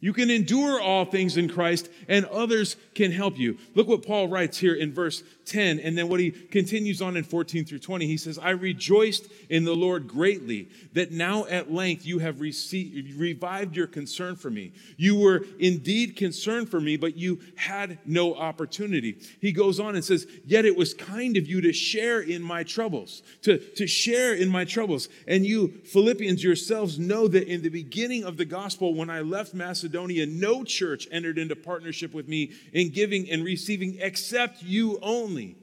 You 0.00 0.14
can 0.14 0.30
endure 0.30 0.80
all 0.80 1.04
things 1.04 1.36
in 1.36 1.48
Christ, 1.48 1.90
and 2.08 2.24
others 2.26 2.76
can 2.94 3.12
help 3.12 3.38
you. 3.38 3.58
Look 3.74 3.86
what 3.86 4.06
Paul 4.06 4.28
writes 4.28 4.56
here 4.56 4.74
in 4.74 4.94
verse 4.94 5.22
10, 5.44 5.78
and 5.80 5.98
then 5.98 6.08
what 6.08 6.20
he 6.20 6.30
continues 6.30 7.02
on 7.02 7.16
in 7.16 7.24
14 7.24 7.66
through 7.66 7.80
20. 7.80 8.06
He 8.06 8.16
says, 8.16 8.38
I 8.38 8.50
rejoiced 8.50 9.26
in 9.50 9.64
the 9.64 9.74
Lord 9.74 10.08
greatly 10.08 10.68
that 10.94 11.12
now 11.12 11.44
at 11.46 11.70
length 11.70 12.06
you 12.06 12.18
have 12.20 12.40
received, 12.40 13.14
revived 13.18 13.76
your 13.76 13.86
concern 13.86 14.36
for 14.36 14.48
me. 14.48 14.72
You 14.96 15.16
were 15.16 15.44
indeed 15.58 16.16
concerned 16.16 16.70
for 16.70 16.80
me, 16.80 16.96
but 16.96 17.16
you 17.16 17.40
had 17.56 17.98
no 18.06 18.34
opportunity. 18.34 19.18
He 19.40 19.52
goes 19.52 19.80
on 19.80 19.96
and 19.96 20.04
says, 20.04 20.26
Yet 20.46 20.64
it 20.64 20.76
was 20.76 20.94
kind 20.94 21.36
of 21.36 21.46
you 21.46 21.60
to 21.60 21.72
share 21.74 22.20
in 22.20 22.42
my 22.42 22.62
troubles, 22.62 23.22
to, 23.42 23.58
to 23.58 23.86
share 23.86 24.32
in 24.32 24.48
my 24.48 24.64
troubles. 24.64 25.08
And 25.26 25.44
you, 25.44 25.68
Philippians 25.84 26.42
yourselves, 26.42 26.98
know 26.98 27.28
that 27.28 27.48
in 27.48 27.62
the 27.62 27.68
beginning 27.68 28.24
of 28.24 28.38
the 28.38 28.44
gospel, 28.46 28.94
when 28.94 29.10
I 29.10 29.20
left 29.20 29.52
Macedonia, 29.52 29.89
no 29.92 30.64
church 30.64 31.06
entered 31.10 31.38
into 31.38 31.56
partnership 31.56 32.12
with 32.14 32.28
me 32.28 32.52
in 32.72 32.90
giving 32.90 33.30
and 33.30 33.44
receiving 33.44 33.98
except 34.00 34.62
you 34.62 34.98
only. 35.02 35.56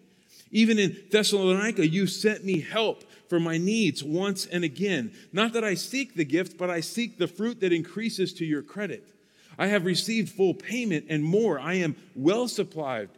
Even 0.52 0.80
in 0.80 0.98
Thessalonica, 1.12 1.88
you 1.88 2.08
sent 2.08 2.46
me 2.46 2.62
help 2.62 3.04
for 3.30 3.40
my 3.40 3.58
needs 3.58 4.04
once 4.04 4.46
and 4.46 4.64
again. 4.64 5.12
Not 5.34 5.54
that 5.54 5.64
I 5.64 5.74
seek 5.74 6.16
the 6.16 6.26
gift, 6.26 6.58
but 6.58 6.70
I 6.70 6.80
seek 6.80 7.18
the 7.18 7.28
fruit 7.28 7.60
that 7.60 7.74
increases 7.74 8.34
to 8.36 8.46
your 8.46 8.62
credit. 8.62 9.14
I 9.58 9.68
have 9.68 9.86
received 9.86 10.30
full 10.30 10.54
payment 10.54 11.06
and 11.10 11.24
more. 11.24 11.60
I 11.60 11.76
am 11.76 11.96
well 12.16 12.48
supplied, 12.48 13.10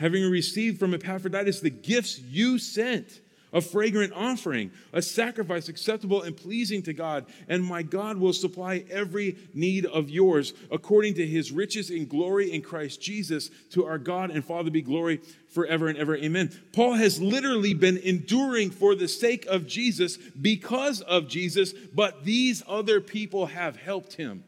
having 0.00 0.28
received 0.28 0.78
from 0.78 0.92
Epaphroditus 0.92 1.60
the 1.60 1.70
gifts 1.70 2.18
you 2.18 2.58
sent 2.58 3.20
a 3.54 3.60
fragrant 3.60 4.12
offering, 4.12 4.70
a 4.92 5.00
sacrifice 5.00 5.68
acceptable 5.68 6.22
and 6.22 6.36
pleasing 6.36 6.82
to 6.82 6.92
God. 6.92 7.24
And 7.48 7.64
my 7.64 7.82
God 7.82 8.18
will 8.18 8.34
supply 8.34 8.84
every 8.90 9.38
need 9.54 9.86
of 9.86 10.10
yours 10.10 10.52
according 10.70 11.14
to 11.14 11.26
his 11.26 11.52
riches 11.52 11.88
in 11.88 12.06
glory 12.06 12.52
in 12.52 12.60
Christ 12.60 13.00
Jesus. 13.00 13.48
To 13.70 13.86
our 13.86 13.98
God 13.98 14.30
and 14.30 14.44
Father 14.44 14.70
be 14.70 14.82
glory 14.82 15.20
forever 15.48 15.88
and 15.88 15.96
ever. 15.96 16.16
Amen. 16.16 16.50
Paul 16.72 16.94
has 16.94 17.22
literally 17.22 17.72
been 17.72 17.96
enduring 17.98 18.70
for 18.70 18.94
the 18.94 19.08
sake 19.08 19.46
of 19.46 19.66
Jesus 19.66 20.16
because 20.16 21.00
of 21.00 21.28
Jesus, 21.28 21.72
but 21.72 22.24
these 22.24 22.62
other 22.66 23.00
people 23.00 23.46
have 23.46 23.76
helped 23.76 24.14
him. 24.14 24.42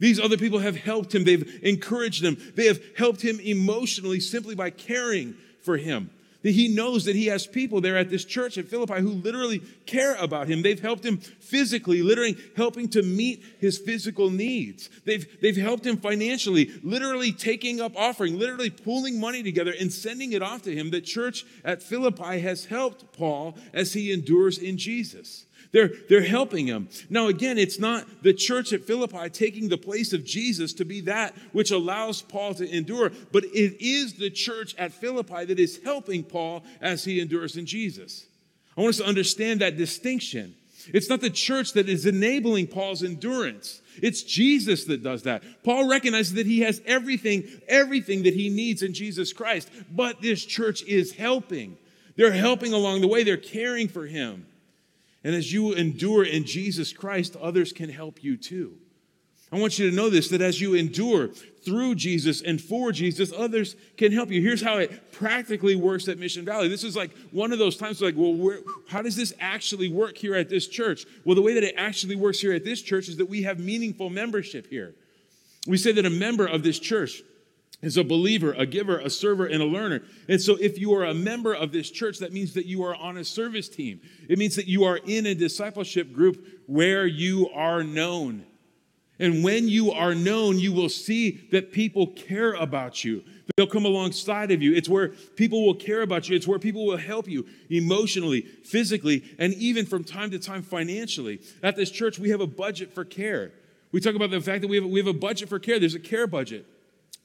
These 0.00 0.18
other 0.18 0.38
people 0.38 0.58
have 0.58 0.76
helped 0.76 1.14
him. 1.14 1.24
They've 1.24 1.60
encouraged 1.62 2.24
him. 2.24 2.38
They 2.56 2.66
have 2.66 2.80
helped 2.96 3.20
him 3.20 3.38
emotionally 3.38 4.18
simply 4.18 4.54
by 4.54 4.70
caring 4.70 5.34
for 5.62 5.76
him. 5.76 6.10
That 6.42 6.52
he 6.52 6.68
knows 6.68 7.04
that 7.04 7.16
he 7.16 7.26
has 7.26 7.46
people 7.46 7.80
there 7.80 7.98
at 7.98 8.08
this 8.08 8.24
church 8.24 8.56
at 8.56 8.68
Philippi 8.68 9.00
who 9.00 9.10
literally 9.10 9.58
care 9.84 10.14
about 10.14 10.48
him. 10.48 10.62
They've 10.62 10.80
helped 10.80 11.04
him 11.04 11.18
physically, 11.18 12.02
literally 12.02 12.36
helping 12.56 12.88
to 12.90 13.02
meet 13.02 13.44
his 13.58 13.76
physical 13.76 14.30
needs. 14.30 14.88
They've, 15.04 15.26
they've 15.42 15.56
helped 15.56 15.84
him 15.84 15.98
financially, 15.98 16.70
literally 16.82 17.32
taking 17.32 17.80
up 17.80 17.92
offering, 17.94 18.38
literally 18.38 18.70
pulling 18.70 19.20
money 19.20 19.42
together 19.42 19.74
and 19.78 19.92
sending 19.92 20.32
it 20.32 20.42
off 20.42 20.62
to 20.62 20.74
him. 20.74 20.90
The 20.90 21.02
church 21.02 21.44
at 21.62 21.82
Philippi 21.82 22.40
has 22.40 22.64
helped 22.64 23.12
Paul 23.12 23.58
as 23.74 23.92
he 23.92 24.10
endures 24.10 24.56
in 24.56 24.78
Jesus. 24.78 25.44
They're, 25.72 25.90
they're 26.08 26.22
helping 26.22 26.66
him. 26.66 26.88
Now, 27.08 27.28
again, 27.28 27.56
it's 27.56 27.78
not 27.78 28.22
the 28.22 28.34
church 28.34 28.72
at 28.72 28.84
Philippi 28.84 29.30
taking 29.30 29.68
the 29.68 29.78
place 29.78 30.12
of 30.12 30.24
Jesus 30.24 30.72
to 30.74 30.84
be 30.84 31.00
that 31.02 31.34
which 31.52 31.70
allows 31.70 32.22
Paul 32.22 32.54
to 32.54 32.68
endure, 32.68 33.12
but 33.30 33.44
it 33.44 33.80
is 33.84 34.14
the 34.14 34.30
church 34.30 34.74
at 34.76 34.92
Philippi 34.92 35.44
that 35.44 35.60
is 35.60 35.80
helping 35.84 36.24
Paul 36.24 36.64
as 36.80 37.04
he 37.04 37.20
endures 37.20 37.56
in 37.56 37.66
Jesus. 37.66 38.26
I 38.76 38.80
want 38.80 38.90
us 38.90 38.98
to 38.98 39.06
understand 39.06 39.60
that 39.60 39.76
distinction. 39.76 40.54
It's 40.88 41.08
not 41.08 41.20
the 41.20 41.30
church 41.30 41.74
that 41.74 41.88
is 41.88 42.06
enabling 42.06 42.68
Paul's 42.68 43.04
endurance. 43.04 43.80
It's 44.02 44.22
Jesus 44.22 44.86
that 44.86 45.02
does 45.02 45.24
that. 45.24 45.42
Paul 45.62 45.88
recognizes 45.88 46.34
that 46.34 46.46
he 46.46 46.60
has 46.60 46.80
everything, 46.86 47.44
everything 47.68 48.22
that 48.24 48.34
he 48.34 48.48
needs 48.48 48.82
in 48.82 48.94
Jesus 48.94 49.32
Christ, 49.32 49.70
but 49.92 50.20
this 50.22 50.44
church 50.44 50.82
is 50.84 51.12
helping. 51.12 51.76
They're 52.16 52.32
helping 52.32 52.72
along 52.72 53.02
the 53.02 53.08
way, 53.08 53.22
they're 53.22 53.36
caring 53.36 53.88
for 53.88 54.06
him. 54.06 54.46
And 55.22 55.34
as 55.34 55.52
you 55.52 55.72
endure 55.72 56.24
in 56.24 56.44
Jesus 56.44 56.92
Christ, 56.92 57.36
others 57.36 57.72
can 57.72 57.90
help 57.90 58.24
you 58.24 58.36
too. 58.36 58.76
I 59.52 59.58
want 59.58 59.78
you 59.78 59.90
to 59.90 59.96
know 59.96 60.10
this 60.10 60.28
that 60.28 60.40
as 60.40 60.60
you 60.60 60.74
endure 60.74 61.28
through 61.28 61.96
Jesus 61.96 62.40
and 62.40 62.60
for 62.60 62.92
Jesus, 62.92 63.32
others 63.36 63.74
can 63.96 64.12
help 64.12 64.30
you. 64.30 64.40
Here's 64.40 64.62
how 64.62 64.78
it 64.78 65.12
practically 65.12 65.74
works 65.74 66.08
at 66.08 66.18
Mission 66.18 66.44
Valley. 66.44 66.68
This 66.68 66.84
is 66.84 66.96
like 66.96 67.10
one 67.32 67.52
of 67.52 67.58
those 67.58 67.76
times 67.76 68.00
like, 68.00 68.14
well, 68.16 68.32
where, 68.32 68.60
how 68.88 69.02
does 69.02 69.16
this 69.16 69.34
actually 69.40 69.88
work 69.88 70.16
here 70.16 70.36
at 70.36 70.48
this 70.48 70.68
church? 70.68 71.04
Well, 71.24 71.34
the 71.34 71.42
way 71.42 71.54
that 71.54 71.64
it 71.64 71.74
actually 71.76 72.16
works 72.16 72.40
here 72.40 72.52
at 72.52 72.64
this 72.64 72.80
church 72.80 73.08
is 73.08 73.16
that 73.16 73.28
we 73.28 73.42
have 73.42 73.58
meaningful 73.58 74.08
membership 74.08 74.68
here. 74.68 74.94
We 75.66 75.76
say 75.76 75.92
that 75.92 76.06
a 76.06 76.10
member 76.10 76.46
of 76.46 76.62
this 76.62 76.78
church 76.78 77.22
is 77.82 77.96
a 77.96 78.04
believer, 78.04 78.52
a 78.52 78.66
giver, 78.66 78.98
a 78.98 79.08
server, 79.08 79.46
and 79.46 79.62
a 79.62 79.66
learner. 79.66 80.02
And 80.28 80.40
so, 80.40 80.56
if 80.56 80.78
you 80.78 80.92
are 80.94 81.04
a 81.04 81.14
member 81.14 81.54
of 81.54 81.72
this 81.72 81.90
church, 81.90 82.18
that 82.18 82.32
means 82.32 82.54
that 82.54 82.66
you 82.66 82.84
are 82.84 82.94
on 82.94 83.16
a 83.16 83.24
service 83.24 83.68
team. 83.68 84.00
It 84.28 84.38
means 84.38 84.56
that 84.56 84.66
you 84.66 84.84
are 84.84 84.98
in 84.98 85.26
a 85.26 85.34
discipleship 85.34 86.12
group 86.12 86.46
where 86.66 87.06
you 87.06 87.48
are 87.54 87.82
known. 87.82 88.44
And 89.18 89.44
when 89.44 89.68
you 89.68 89.92
are 89.92 90.14
known, 90.14 90.58
you 90.58 90.72
will 90.72 90.88
see 90.88 91.46
that 91.52 91.72
people 91.72 92.06
care 92.06 92.54
about 92.54 93.04
you. 93.04 93.22
They'll 93.56 93.66
come 93.66 93.84
alongside 93.84 94.50
of 94.50 94.62
you. 94.62 94.72
It's 94.74 94.88
where 94.88 95.08
people 95.08 95.66
will 95.66 95.74
care 95.74 96.00
about 96.00 96.28
you. 96.28 96.36
It's 96.36 96.46
where 96.46 96.58
people 96.58 96.86
will 96.86 96.96
help 96.96 97.28
you 97.28 97.46
emotionally, 97.68 98.40
physically, 98.40 99.22
and 99.38 99.52
even 99.54 99.84
from 99.84 100.04
time 100.04 100.30
to 100.30 100.38
time 100.38 100.62
financially. 100.62 101.40
At 101.62 101.76
this 101.76 101.90
church, 101.90 102.18
we 102.18 102.30
have 102.30 102.40
a 102.40 102.46
budget 102.46 102.94
for 102.94 103.04
care. 103.04 103.52
We 103.92 104.00
talk 104.00 104.14
about 104.14 104.30
the 104.30 104.40
fact 104.40 104.62
that 104.62 104.68
we 104.68 104.76
have, 104.76 104.86
we 104.86 105.00
have 105.00 105.06
a 105.06 105.12
budget 105.12 105.50
for 105.50 105.58
care. 105.58 105.78
There's 105.78 105.94
a 105.94 106.00
care 106.00 106.26
budget. 106.26 106.64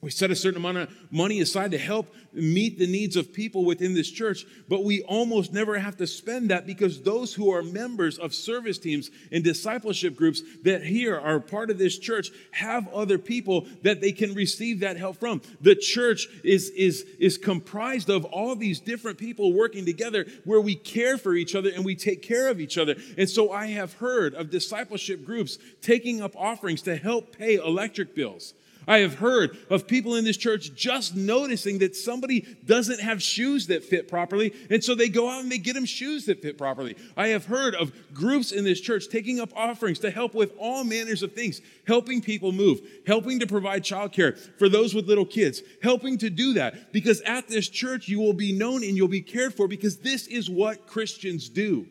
We 0.02 0.10
set 0.10 0.30
a 0.30 0.36
certain 0.36 0.58
amount 0.58 0.76
of 0.76 0.94
money 1.10 1.40
aside 1.40 1.70
to 1.70 1.78
help 1.78 2.14
meet 2.34 2.78
the 2.78 2.86
needs 2.86 3.16
of 3.16 3.32
people 3.32 3.64
within 3.64 3.94
this 3.94 4.10
church, 4.10 4.44
but 4.68 4.84
we 4.84 5.00
almost 5.02 5.54
never 5.54 5.78
have 5.78 5.96
to 5.96 6.06
spend 6.06 6.50
that 6.50 6.66
because 6.66 7.00
those 7.00 7.32
who 7.32 7.50
are 7.50 7.62
members 7.62 8.18
of 8.18 8.34
service 8.34 8.76
teams 8.76 9.10
and 9.32 9.42
discipleship 9.42 10.14
groups 10.14 10.42
that 10.64 10.84
here 10.84 11.18
are 11.18 11.40
part 11.40 11.70
of 11.70 11.78
this 11.78 11.98
church 11.98 12.30
have 12.50 12.86
other 12.88 13.16
people 13.16 13.66
that 13.82 14.02
they 14.02 14.12
can 14.12 14.34
receive 14.34 14.80
that 14.80 14.98
help 14.98 15.16
from. 15.16 15.40
The 15.62 15.74
church 15.74 16.28
is, 16.44 16.68
is, 16.70 17.06
is 17.18 17.38
comprised 17.38 18.10
of 18.10 18.26
all 18.26 18.54
these 18.54 18.80
different 18.80 19.16
people 19.16 19.54
working 19.54 19.86
together 19.86 20.26
where 20.44 20.60
we 20.60 20.74
care 20.74 21.16
for 21.16 21.34
each 21.34 21.54
other 21.54 21.70
and 21.74 21.86
we 21.86 21.96
take 21.96 22.20
care 22.20 22.48
of 22.48 22.60
each 22.60 22.76
other. 22.76 22.96
And 23.16 23.30
so 23.30 23.50
I 23.50 23.68
have 23.68 23.94
heard 23.94 24.34
of 24.34 24.50
discipleship 24.50 25.24
groups 25.24 25.58
taking 25.80 26.20
up 26.20 26.36
offerings 26.36 26.82
to 26.82 26.96
help 26.96 27.36
pay 27.38 27.54
electric 27.54 28.14
bills 28.14 28.52
I 28.86 28.98
have 28.98 29.14
heard 29.14 29.56
of 29.68 29.86
people 29.86 30.14
in 30.14 30.24
this 30.24 30.36
church 30.36 30.74
just 30.74 31.16
noticing 31.16 31.78
that 31.78 31.96
somebody 31.96 32.46
doesn't 32.64 33.00
have 33.00 33.22
shoes 33.22 33.66
that 33.66 33.84
fit 33.84 34.08
properly, 34.08 34.54
and 34.70 34.82
so 34.82 34.94
they 34.94 35.08
go 35.08 35.28
out 35.28 35.42
and 35.42 35.50
they 35.50 35.58
get 35.58 35.74
them 35.74 35.84
shoes 35.84 36.26
that 36.26 36.40
fit 36.40 36.56
properly. 36.56 36.96
I 37.16 37.28
have 37.28 37.46
heard 37.46 37.74
of 37.74 37.92
groups 38.14 38.52
in 38.52 38.64
this 38.64 38.80
church 38.80 39.08
taking 39.08 39.40
up 39.40 39.50
offerings 39.56 39.98
to 40.00 40.10
help 40.10 40.34
with 40.34 40.52
all 40.58 40.84
manners 40.84 41.22
of 41.22 41.32
things, 41.32 41.60
helping 41.86 42.20
people 42.20 42.52
move, 42.52 42.80
helping 43.06 43.40
to 43.40 43.46
provide 43.46 43.82
childcare 43.82 44.38
for 44.58 44.68
those 44.68 44.94
with 44.94 45.08
little 45.08 45.26
kids, 45.26 45.62
helping 45.82 46.18
to 46.18 46.30
do 46.30 46.54
that 46.54 46.92
because 46.92 47.20
at 47.22 47.48
this 47.48 47.68
church 47.68 48.08
you 48.08 48.18
will 48.18 48.32
be 48.32 48.52
known 48.52 48.82
and 48.84 48.96
you'll 48.96 49.08
be 49.08 49.20
cared 49.20 49.54
for 49.54 49.66
because 49.68 49.98
this 49.98 50.26
is 50.26 50.48
what 50.48 50.86
Christians 50.86 51.48
do. 51.48 51.86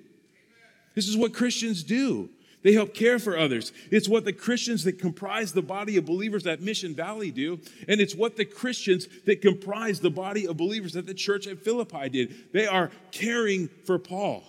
This 0.95 1.07
is 1.07 1.17
what 1.17 1.33
Christians 1.33 1.83
do. 1.83 2.29
They 2.65 2.73
help 2.73 2.95
care 2.95 3.19
for 3.19 3.37
others. 3.37 3.71
It's 3.91 4.09
what 4.09 4.25
the 4.25 4.33
Christians 4.33 4.85
that 4.85 4.97
comprise 4.97 5.53
the 5.53 5.61
body 5.61 5.97
of 5.97 6.05
believers 6.07 6.47
at 6.47 6.63
Mission 6.63 6.95
Valley 6.95 7.29
do, 7.29 7.59
and 7.87 8.01
it's 8.01 8.15
what 8.15 8.37
the 8.37 8.43
Christians 8.43 9.07
that 9.27 9.43
comprise 9.43 9.99
the 9.99 10.09
body 10.09 10.47
of 10.47 10.57
believers 10.57 10.95
at 10.95 11.05
the 11.05 11.13
church 11.13 11.45
at 11.45 11.59
Philippi 11.59 12.09
did. 12.09 12.51
They 12.53 12.65
are 12.65 12.89
caring 13.11 13.67
for 13.85 13.99
Paul. 13.99 14.43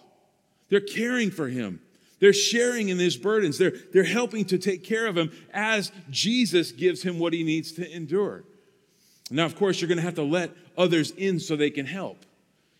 They're 0.70 0.80
caring 0.80 1.30
for 1.30 1.48
him. 1.48 1.82
They're 2.18 2.32
sharing 2.32 2.88
in 2.88 2.98
his 2.98 3.18
burdens. 3.18 3.58
They're, 3.58 3.74
they're 3.92 4.02
helping 4.02 4.46
to 4.46 4.56
take 4.56 4.82
care 4.82 5.06
of 5.06 5.14
him 5.14 5.30
as 5.52 5.92
Jesus 6.08 6.72
gives 6.72 7.02
him 7.02 7.18
what 7.18 7.34
he 7.34 7.44
needs 7.44 7.72
to 7.72 7.94
endure. 7.94 8.44
Now, 9.30 9.44
of 9.44 9.56
course, 9.56 9.78
you're 9.78 9.88
going 9.88 9.98
to 9.98 10.04
have 10.04 10.14
to 10.14 10.22
let 10.22 10.52
others 10.78 11.10
in 11.10 11.38
so 11.38 11.54
they 11.54 11.68
can 11.68 11.84
help. 11.84 12.24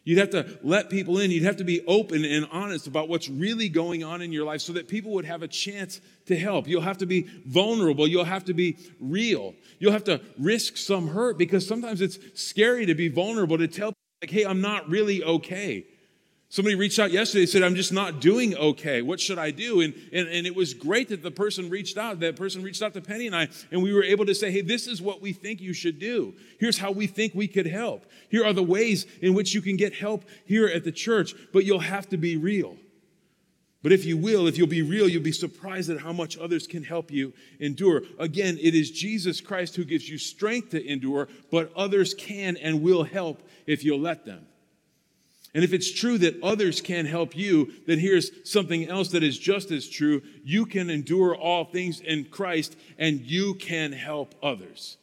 You'd 0.07 0.19
have 0.19 0.31
to 0.31 0.59
let 0.63 0.89
people 0.89 1.19
in. 1.19 1.33
You'd 1.33 1.43
have 1.43 1.57
to 1.57 1.65
be 1.65 1.85
open 1.85 2.25
and 2.25 2.47
honest 2.53 2.87
about 2.87 3.09
what's 3.09 3.29
really 3.29 3.69
going 3.69 4.05
on 4.05 4.23
in 4.23 4.33
your 4.33 4.45
life 4.45 4.61
so 4.61 4.73
that 4.75 4.87
people 4.87 5.11
would 5.15 5.25
have 5.25 5.43
a 5.43 5.49
chance 5.49 6.01
to 6.27 6.37
help. 6.37 6.69
You'll 6.69 6.81
have 6.83 6.99
to 6.99 7.07
be 7.07 7.27
vulnerable. 7.45 8.07
You'll 8.07 8.25
have 8.25 8.45
to 8.45 8.55
be 8.55 8.79
real. 9.01 9.57
You'll 9.81 9.91
have 9.91 10.05
to 10.05 10.21
risk 10.39 10.77
some 10.77 11.09
hurt 11.09 11.39
because 11.39 11.67
sometimes 11.67 12.01
it's 12.01 12.21
scary 12.41 12.87
to 12.87 12.95
be 12.95 13.09
vulnerable, 13.09 13.59
to 13.59 13.67
tell 13.67 13.89
people, 13.89 13.97
like, 14.23 14.31
hey, 14.31 14.47
I'm 14.47 14.61
not 14.61 14.89
really 14.89 15.25
okay. 15.25 15.85
Somebody 16.49 16.76
reached 16.76 17.00
out 17.00 17.11
yesterday 17.11 17.43
and 17.43 17.49
said, 17.49 17.62
I'm 17.65 17.75
just 17.75 17.93
not 17.93 18.21
doing 18.21 18.57
okay. 18.57 19.03
What 19.03 19.19
should 19.19 19.38
I 19.38 19.50
do? 19.50 19.81
And, 19.81 19.93
and, 20.12 20.29
and 20.29 20.47
it 20.47 20.55
was 20.55 20.75
great 20.75 21.09
that 21.09 21.23
the 21.23 21.31
person 21.31 21.69
reached 21.69 21.99
out. 21.99 22.21
That 22.21 22.37
person 22.37 22.62
reached 22.62 22.83
out 22.83 22.95
to 22.95 23.00
Penny 23.00 23.26
and 23.26 23.35
I, 23.35 23.49
and 23.73 23.83
we 23.83 23.93
were 23.93 24.05
able 24.05 24.25
to 24.26 24.35
say, 24.35 24.53
hey, 24.53 24.61
this 24.61 24.87
is 24.87 25.03
what 25.03 25.21
we 25.21 25.33
think 25.33 25.61
you 25.61 25.73
should 25.73 25.99
do. 25.99 26.35
Here's 26.61 26.79
how 26.79 26.93
we 26.93 27.09
think 27.09 27.35
we 27.35 27.49
could 27.49 27.67
help. 27.67 28.07
Here 28.29 28.45
are 28.45 28.53
the 28.53 28.62
ways 28.62 29.07
in 29.21 29.35
which 29.35 29.55
you 29.55 29.61
can 29.61 29.76
get 29.76 29.95
help 29.95 30.25
here 30.45 30.69
at 30.69 30.85
the 30.85 30.93
church, 30.93 31.35
but 31.53 31.65
you'll 31.65 31.81
have 31.81 32.09
to 32.11 32.17
be 32.17 32.37
real. 32.37 32.76
But 33.83 33.93
if 33.93 34.05
you 34.05 34.17
will, 34.17 34.47
if 34.47 34.57
you'll 34.57 34.67
be 34.67 34.83
real, 34.83 35.09
you'll 35.09 35.23
be 35.23 35.33
surprised 35.33 35.91
at 35.91 36.00
how 36.00 36.12
much 36.12 36.38
others 36.38 36.67
can 36.67 36.85
help 36.85 37.11
you 37.11 37.33
endure. 37.61 38.03
Again, 38.19 38.57
it 38.61 38.75
is 38.75 38.91
Jesus 38.91 39.41
Christ 39.41 39.76
who 39.76 39.85
gives 39.85 40.09
you 40.09 40.17
strength 40.17 40.71
to 40.71 40.85
endure, 40.85 41.29
but 41.50 41.73
others 41.76 42.15
can 42.15 42.57
and 42.57 42.83
will 42.83 43.05
help 43.05 43.43
if 43.67 43.85
you'll 43.85 44.00
let 44.00 44.25
them. 44.25 44.47
And 45.57 45.65
if 45.65 45.73
it's 45.73 45.91
true 45.91 46.19
that 46.19 46.43
others 46.43 46.83
can 46.83 47.07
help 47.07 47.35
you, 47.35 47.73
then 47.87 47.99
here's 47.99 48.31
something 48.47 48.91
else 48.91 49.09
that 49.13 49.23
is 49.23 49.39
just 49.39 49.71
as 49.71 49.89
true. 49.89 50.21
You 50.45 50.67
can 50.67 50.91
endure 50.91 51.35
all 51.35 51.65
things 51.65 52.01
in 52.01 52.27
Christ 52.27 52.77
and 52.99 53.23
you 53.23 53.55
can 53.55 53.93
help 53.93 54.35
others. 54.43 54.99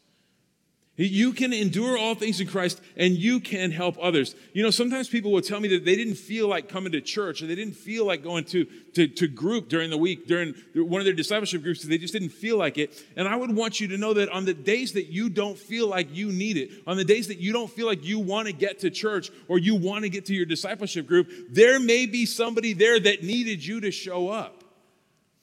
You 0.95 1.33
can 1.33 1.53
endure 1.53 1.97
all 1.97 2.13
things 2.13 2.39
in 2.39 2.45
Christ 2.45 2.79
and 2.95 3.15
you 3.15 3.39
can 3.39 3.71
help 3.71 3.97
others. 3.99 4.35
You 4.53 4.61
know, 4.61 4.69
sometimes 4.69 5.09
people 5.09 5.31
will 5.31 5.41
tell 5.41 5.59
me 5.59 5.67
that 5.69 5.85
they 5.85 5.95
didn't 5.95 6.15
feel 6.15 6.47
like 6.47 6.69
coming 6.69 6.91
to 6.91 7.01
church 7.01 7.41
or 7.41 7.47
they 7.47 7.55
didn't 7.55 7.73
feel 7.73 8.05
like 8.05 8.23
going 8.23 8.43
to, 8.45 8.65
to, 8.93 9.07
to 9.07 9.27
group 9.27 9.69
during 9.69 9.89
the 9.89 9.97
week, 9.97 10.27
during 10.27 10.53
one 10.75 11.01
of 11.01 11.05
their 11.05 11.15
discipleship 11.15 11.63
groups, 11.63 11.81
they 11.81 11.97
just 11.97 12.13
didn't 12.13 12.29
feel 12.29 12.57
like 12.59 12.77
it. 12.77 13.03
And 13.15 13.27
I 13.27 13.35
would 13.35 13.55
want 13.55 13.79
you 13.79 13.87
to 13.87 13.97
know 13.97 14.13
that 14.13 14.29
on 14.29 14.45
the 14.45 14.53
days 14.53 14.93
that 14.93 15.07
you 15.07 15.29
don't 15.29 15.57
feel 15.57 15.87
like 15.87 16.15
you 16.15 16.31
need 16.31 16.57
it, 16.57 16.69
on 16.85 16.95
the 16.95 17.05
days 17.05 17.27
that 17.27 17.39
you 17.39 17.53
don't 17.53 17.71
feel 17.71 17.87
like 17.87 18.05
you 18.05 18.19
want 18.19 18.45
to 18.45 18.53
get 18.53 18.79
to 18.81 18.91
church 18.91 19.31
or 19.47 19.57
you 19.57 19.73
want 19.73 20.03
to 20.03 20.09
get 20.09 20.27
to 20.27 20.35
your 20.35 20.45
discipleship 20.45 21.07
group, 21.07 21.27
there 21.49 21.79
may 21.79 22.05
be 22.05 22.27
somebody 22.27 22.73
there 22.73 22.99
that 22.99 23.23
needed 23.23 23.65
you 23.65 23.81
to 23.81 23.89
show 23.89 24.29
up. 24.29 24.62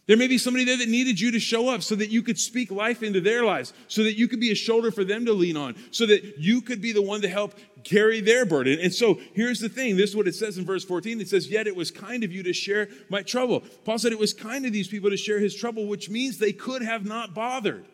There 0.06 0.16
may 0.16 0.26
be 0.26 0.38
somebody 0.38 0.64
there 0.64 0.78
that 0.78 0.88
needed 0.88 1.20
you 1.20 1.30
to 1.30 1.38
show 1.38 1.68
up 1.68 1.82
so 1.82 1.94
that 1.94 2.10
you 2.10 2.22
could 2.22 2.38
speak 2.38 2.70
life 2.70 3.02
into 3.02 3.20
their 3.20 3.44
lives, 3.44 3.72
so 3.86 4.02
that 4.02 4.18
you 4.18 4.26
could 4.26 4.40
be 4.40 4.50
a 4.50 4.56
shoulder 4.56 4.90
for 4.90 5.04
them 5.04 5.24
to 5.26 5.32
lean 5.32 5.56
on, 5.56 5.76
so 5.92 6.04
that 6.06 6.38
you 6.38 6.60
could 6.60 6.82
be 6.82 6.92
the 6.92 7.02
one 7.02 7.20
to 7.20 7.28
help 7.28 7.54
carry 7.84 8.20
their 8.20 8.44
burden. 8.44 8.78
And 8.80 8.92
so 8.92 9.20
here's 9.34 9.60
the 9.60 9.68
thing 9.68 9.96
this 9.96 10.10
is 10.10 10.16
what 10.16 10.26
it 10.26 10.34
says 10.34 10.58
in 10.58 10.64
verse 10.64 10.84
14. 10.84 11.20
It 11.20 11.28
says, 11.28 11.48
Yet 11.48 11.66
it 11.66 11.76
was 11.76 11.90
kind 11.90 12.24
of 12.24 12.32
you 12.32 12.42
to 12.42 12.52
share 12.52 12.88
my 13.08 13.22
trouble. 13.22 13.62
Paul 13.84 13.98
said 13.98 14.12
it 14.12 14.18
was 14.18 14.34
kind 14.34 14.66
of 14.66 14.72
these 14.72 14.88
people 14.88 15.10
to 15.10 15.16
share 15.16 15.38
his 15.38 15.54
trouble, 15.54 15.86
which 15.86 16.10
means 16.10 16.38
they 16.38 16.52
could 16.52 16.82
have 16.82 17.04
not 17.04 17.34
bothered. 17.34 17.84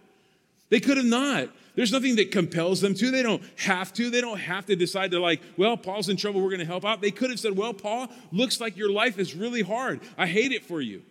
They 0.68 0.80
could 0.80 0.96
have 0.96 1.06
not. 1.06 1.50
There's 1.74 1.92
nothing 1.92 2.16
that 2.16 2.32
compels 2.32 2.80
them 2.80 2.94
to. 2.94 3.10
They 3.10 3.22
don't 3.22 3.42
have 3.58 3.92
to. 3.94 4.08
They 4.08 4.22
don't 4.22 4.40
have 4.40 4.66
to 4.66 4.76
decide 4.76 5.10
to, 5.10 5.20
like, 5.20 5.42
well, 5.58 5.76
Paul's 5.76 6.08
in 6.08 6.16
trouble. 6.16 6.40
We're 6.40 6.48
going 6.48 6.60
to 6.60 6.66
help 6.66 6.84
out. 6.84 7.02
They 7.02 7.10
could 7.10 7.30
have 7.30 7.38
said, 7.38 7.56
well, 7.56 7.74
Paul, 7.74 8.08
looks 8.32 8.60
like 8.60 8.76
your 8.76 8.90
life 8.90 9.18
is 9.18 9.34
really 9.34 9.62
hard. 9.62 10.00
I 10.16 10.26
hate 10.26 10.52
it 10.52 10.64
for 10.64 10.80
you. 10.80 11.02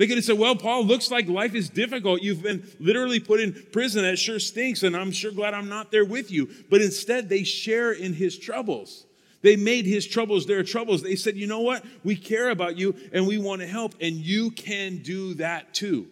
They 0.00 0.06
could 0.06 0.16
have 0.16 0.24
said, 0.24 0.38
Well, 0.38 0.56
Paul, 0.56 0.86
looks 0.86 1.10
like 1.10 1.28
life 1.28 1.54
is 1.54 1.68
difficult. 1.68 2.22
You've 2.22 2.42
been 2.42 2.66
literally 2.78 3.20
put 3.20 3.38
in 3.38 3.52
prison. 3.70 4.02
That 4.02 4.18
sure 4.18 4.38
stinks, 4.38 4.82
and 4.82 4.96
I'm 4.96 5.12
sure 5.12 5.30
glad 5.30 5.52
I'm 5.52 5.68
not 5.68 5.90
there 5.90 6.06
with 6.06 6.30
you. 6.30 6.48
But 6.70 6.80
instead, 6.80 7.28
they 7.28 7.44
share 7.44 7.92
in 7.92 8.14
his 8.14 8.38
troubles. 8.38 9.04
They 9.42 9.56
made 9.56 9.84
his 9.84 10.06
troubles 10.06 10.46
their 10.46 10.62
troubles. 10.62 11.02
They 11.02 11.16
said, 11.16 11.36
You 11.36 11.46
know 11.46 11.60
what? 11.60 11.84
We 12.02 12.16
care 12.16 12.48
about 12.48 12.78
you 12.78 12.94
and 13.12 13.26
we 13.26 13.36
want 13.36 13.60
to 13.60 13.66
help, 13.66 13.94
and 14.00 14.14
you 14.14 14.52
can 14.52 15.02
do 15.02 15.34
that 15.34 15.74
too. 15.74 16.06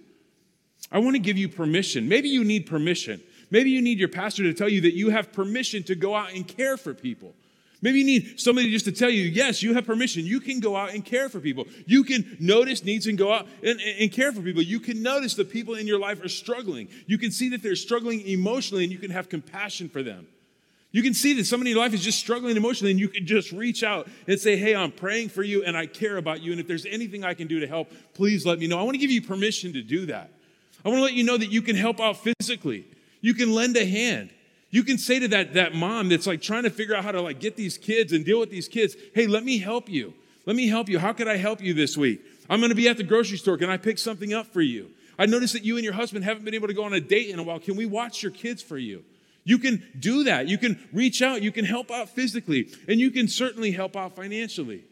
I 0.93 0.99
want 0.99 1.17
to 1.17 1.21
give 1.21 1.39
you 1.39 1.49
permission. 1.49 2.11
Maybe 2.11 2.29
you 2.29 2.45
need 2.45 2.67
permission. 2.67 3.23
Maybe 3.51 3.71
you 3.71 3.81
need 3.81 3.99
your 3.99 4.09
pastor 4.09 4.43
to 4.43 4.53
tell 4.53 4.69
you 4.69 4.83
that 4.83 4.97
you 4.97 5.09
have 5.09 5.33
permission 5.33 5.83
to 5.85 5.95
go 5.95 6.15
out 6.15 6.35
and 6.35 6.47
care 6.47 6.77
for 6.77 6.93
people. 6.93 7.35
Maybe 7.81 8.01
you 8.01 8.05
need 8.05 8.41
somebody 8.41 8.71
just 8.73 8.87
to 8.87 8.93
tell 8.93 9.11
you, 9.11 9.23
yes, 9.23 9.63
you 9.63 9.75
have 9.75 9.87
permission. 9.87 10.27
You 10.27 10.41
can 10.41 10.59
go 10.59 10.77
out 10.77 10.95
and 10.95 11.05
care 11.05 11.29
for 11.29 11.39
people. 11.39 11.67
You 11.87 12.03
can 12.03 12.37
notice 12.41 12.83
needs 12.83 13.07
and 13.07 13.17
go 13.17 13.33
out 13.33 13.47
and, 13.63 13.81
and, 13.81 14.11
care 14.11 14.33
for 14.33 14.41
people. 14.41 14.63
You 14.63 14.81
can 14.81 15.01
notice 15.01 15.35
the 15.35 15.45
people 15.45 15.75
in 15.75 15.87
your 15.87 15.99
life 15.99 16.23
are 16.25 16.29
struggling. 16.29 16.89
You 17.07 17.19
can 17.19 17.31
see 17.31 17.51
that 17.51 17.63
they're 17.63 17.77
struggling 17.77 18.23
emotionally 18.23 18.83
and 18.83 18.93
you 18.93 18.99
can 18.99 19.13
have 19.13 19.29
compassion 19.29 19.89
for 19.89 20.03
them. 20.03 20.27
You 20.91 21.03
can 21.03 21.15
see 21.15 21.35
that 21.35 21.45
somebody 21.45 21.71
in 21.71 21.77
your 21.77 21.85
life 21.85 21.95
is 21.95 22.03
just 22.03 22.19
struggling 22.19 22.57
emotionally, 22.57 22.91
and 22.91 22.99
you 22.99 23.09
can 23.09 23.27
just 23.27 23.53
reach 23.53 23.83
out 23.83 24.09
and 24.27 24.41
say, 24.41 24.57
Hey, 24.57 24.75
I'm 24.75 24.91
praying 24.91 25.29
for 25.29 25.43
you 25.43 25.63
and 25.63 25.77
I 25.77 25.87
care 25.87 26.17
about 26.17 26.41
you. 26.41 26.51
And 26.51 26.61
if 26.61 26.67
there's 26.67 26.87
anything 26.87 27.25
I 27.25 27.35
can 27.35 27.47
do 27.47 27.61
to 27.61 27.67
help, 27.67 27.93
please 28.15 28.47
let 28.47 28.59
me 28.59 28.67
know. 28.67 28.79
I 28.79 28.83
want 28.83 28.95
to 28.95 28.99
give 28.99 29.11
you 29.11 29.23
permission 29.23 29.73
to 29.75 29.83
do 29.83 30.07
that. 30.07 30.31
I 30.85 30.89
want 30.89 30.99
to 30.99 31.03
let 31.03 31.13
you 31.13 31.25
know 31.25 31.37
that 31.37 31.53
you 31.53 31.61
can 31.61 31.77
help 31.77 32.01
out 32.01 32.17
physically. 32.17 32.87
You 33.21 33.35
can 33.35 33.53
lend 33.53 33.77
a 33.77 33.85
hand. 33.85 34.31
You 34.71 34.83
can 34.83 34.99
say 34.99 35.19
to 35.19 35.29
that, 35.29 35.55
that 35.55 35.75
mom 35.75 36.09
that's 36.09 36.27
like 36.27 36.43
trying 36.43 36.65
to 36.65 36.71
figure 36.71 36.95
out 36.95 37.05
how 37.05 37.13
to 37.13 37.23
like 37.23 37.41
get 37.41 37.57
these 37.57 37.79
kids 37.79 38.13
and 38.13 38.25
deal 38.25 38.39
with 38.39 38.51
these 38.51 38.69
kids, 38.69 38.97
hey, 39.15 39.27
let 39.27 39.45
me 39.45 39.59
help 39.59 39.89
you. 39.89 40.13
Let 40.45 40.57
me 40.57 40.69
help 40.69 40.89
you. 40.89 40.99
How 40.99 41.13
could 41.13 41.29
I 41.29 41.37
help 41.37 41.63
you 41.63 41.75
this 41.75 41.97
week? 41.97 42.21
I'm 42.51 42.61
going 42.61 42.71
to 42.71 42.77
be 42.77 42.89
at 42.89 42.97
the 42.97 43.03
grocery 43.03 43.39
store. 43.39 43.57
Can 43.57 43.71
I 43.71 43.77
pick 43.77 43.99
something 43.99 44.33
up 44.33 44.47
for 44.47 44.61
you? 44.61 44.91
I 45.19 45.27
noticed 45.27 45.53
that 45.55 45.65
you 45.65 45.77
and 45.77 45.85
your 45.85 45.95
husband 45.95 46.25
haven't 46.25 46.45
been 46.45 46.55
able 46.55 46.69
to 46.69 46.75
go 46.75 46.85
on 46.85 46.93
a 46.93 47.01
date 47.01 47.31
in 47.31 47.39
a 47.39 47.43
while. 47.43 47.59
Can 47.59 47.77
we 47.77 47.87
watch 47.87 48.23
your 48.23 48.33
kids 48.33 48.63
for 48.63 48.79
you? 48.79 49.05
You 49.45 49.59
can 49.59 49.83
do 49.99 50.25
that. 50.25 50.47
You 50.47 50.59
can 50.59 50.79
reach 50.93 51.23
out. 51.23 51.43
You 51.43 51.51
can 51.51 51.65
help 51.65 51.91
out 51.91 52.11
physically, 52.11 52.69
and 52.87 53.01
you 53.01 53.11
can 53.11 53.29
certainly 53.29 53.71
help 53.71 53.97
out 53.97 54.15
financially. 54.15 54.85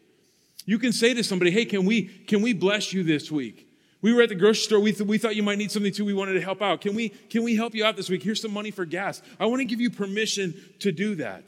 You 0.65 0.79
can 0.79 0.93
say 0.93 1.13
to 1.15 1.23
somebody, 1.23 1.51
"Hey, 1.51 1.67
can 1.67 1.85
we 1.85 2.05
can 2.05 2.41
we 2.41 2.55
bless 2.55 2.93
you 2.93 3.03
this 3.03 3.31
week?" 3.31 3.66
We 4.07 4.15
were 4.15 4.23
at 4.23 4.29
the 4.29 4.37
grocery 4.37 4.63
store. 4.63 4.79
We, 4.79 4.93
th- 4.93 5.09
we 5.09 5.19
thought 5.19 5.35
you 5.35 5.43
might 5.43 5.59
need 5.59 5.73
something 5.73 5.93
too. 5.93 6.05
We 6.05 6.15
wanted 6.15 6.35
to 6.35 6.41
help 6.41 6.63
out. 6.63 6.81
Can 6.81 6.95
we, 6.95 7.09
can 7.09 7.43
we 7.43 7.57
help 7.57 7.75
you 7.75 7.85
out 7.85 7.97
this 7.97 8.09
week? 8.09 8.23
Here's 8.23 8.41
some 8.41 8.53
money 8.53 8.71
for 8.71 8.85
gas. 8.85 9.21
I 9.41 9.47
want 9.47 9.59
to 9.63 9.65
give 9.65 9.81
you 9.81 9.91
permission 9.91 10.55
to 10.79 10.93
do 10.93 11.17
that. 11.17 11.43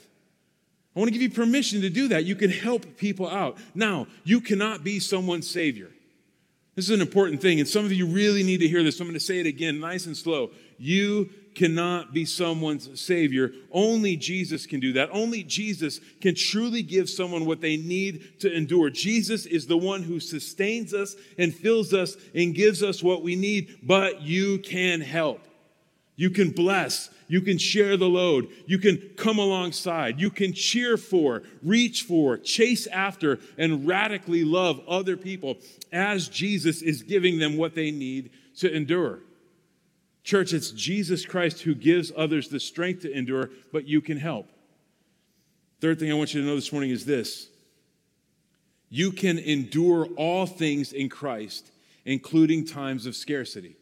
I 0.96 0.98
want 0.98 1.06
to 1.06 1.12
give 1.12 1.22
you 1.22 1.30
permission 1.30 1.82
to 1.82 1.88
do 1.88 2.08
that. 2.08 2.24
You 2.24 2.34
can 2.34 2.50
help 2.50 2.96
people 2.96 3.30
out. 3.30 3.58
Now, 3.76 4.08
you 4.24 4.40
cannot 4.40 4.82
be 4.82 4.98
someone's 4.98 5.48
savior. 5.48 5.88
This 6.74 6.86
is 6.86 6.90
an 6.90 7.00
important 7.00 7.40
thing, 7.40 7.60
and 7.60 7.68
some 7.68 7.84
of 7.84 7.92
you 7.92 8.06
really 8.08 8.42
need 8.42 8.58
to 8.58 8.66
hear 8.66 8.82
this. 8.82 8.98
So 8.98 9.04
I'm 9.04 9.08
going 9.08 9.14
to 9.14 9.24
say 9.24 9.38
it 9.38 9.46
again, 9.46 9.78
nice 9.78 10.06
and 10.06 10.16
slow. 10.16 10.50
You 10.78 11.30
cannot 11.54 12.14
be 12.14 12.24
someone's 12.24 13.00
savior. 13.00 13.52
Only 13.72 14.16
Jesus 14.16 14.64
can 14.64 14.78
do 14.78 14.92
that. 14.92 15.10
Only 15.12 15.42
Jesus 15.42 16.00
can 16.20 16.36
truly 16.36 16.82
give 16.82 17.10
someone 17.10 17.46
what 17.46 17.60
they 17.60 17.76
need 17.76 18.40
to 18.40 18.52
endure. 18.52 18.90
Jesus 18.90 19.44
is 19.44 19.66
the 19.66 19.76
one 19.76 20.04
who 20.04 20.20
sustains 20.20 20.94
us 20.94 21.16
and 21.36 21.52
fills 21.52 21.92
us 21.92 22.16
and 22.32 22.54
gives 22.54 22.82
us 22.82 23.02
what 23.02 23.22
we 23.22 23.34
need, 23.34 23.78
but 23.82 24.22
you 24.22 24.58
can 24.58 25.00
help. 25.00 25.40
You 26.14 26.30
can 26.30 26.50
bless. 26.50 27.10
You 27.28 27.40
can 27.40 27.58
share 27.58 27.96
the 27.96 28.08
load. 28.08 28.48
You 28.66 28.78
can 28.78 28.98
come 29.16 29.38
alongside. 29.38 30.20
You 30.20 30.30
can 30.30 30.52
cheer 30.52 30.96
for, 30.96 31.42
reach 31.62 32.02
for, 32.02 32.38
chase 32.38 32.86
after, 32.86 33.38
and 33.56 33.86
radically 33.86 34.44
love 34.44 34.80
other 34.88 35.16
people 35.16 35.58
as 35.92 36.28
Jesus 36.28 36.82
is 36.82 37.02
giving 37.02 37.38
them 37.38 37.56
what 37.56 37.74
they 37.74 37.90
need 37.90 38.30
to 38.56 38.72
endure. 38.72 39.20
Church, 40.28 40.52
it's 40.52 40.72
Jesus 40.72 41.24
Christ 41.24 41.62
who 41.62 41.74
gives 41.74 42.12
others 42.14 42.50
the 42.50 42.60
strength 42.60 43.00
to 43.00 43.10
endure, 43.10 43.48
but 43.72 43.88
you 43.88 44.02
can 44.02 44.18
help. 44.18 44.50
Third 45.80 45.98
thing 45.98 46.10
I 46.10 46.14
want 46.16 46.34
you 46.34 46.42
to 46.42 46.46
know 46.46 46.54
this 46.54 46.70
morning 46.70 46.90
is 46.90 47.06
this 47.06 47.48
you 48.90 49.10
can 49.10 49.38
endure 49.38 50.04
all 50.18 50.44
things 50.44 50.92
in 50.92 51.08
Christ, 51.08 51.70
including 52.04 52.66
times 52.66 53.06
of 53.06 53.16
scarcity. 53.16 53.76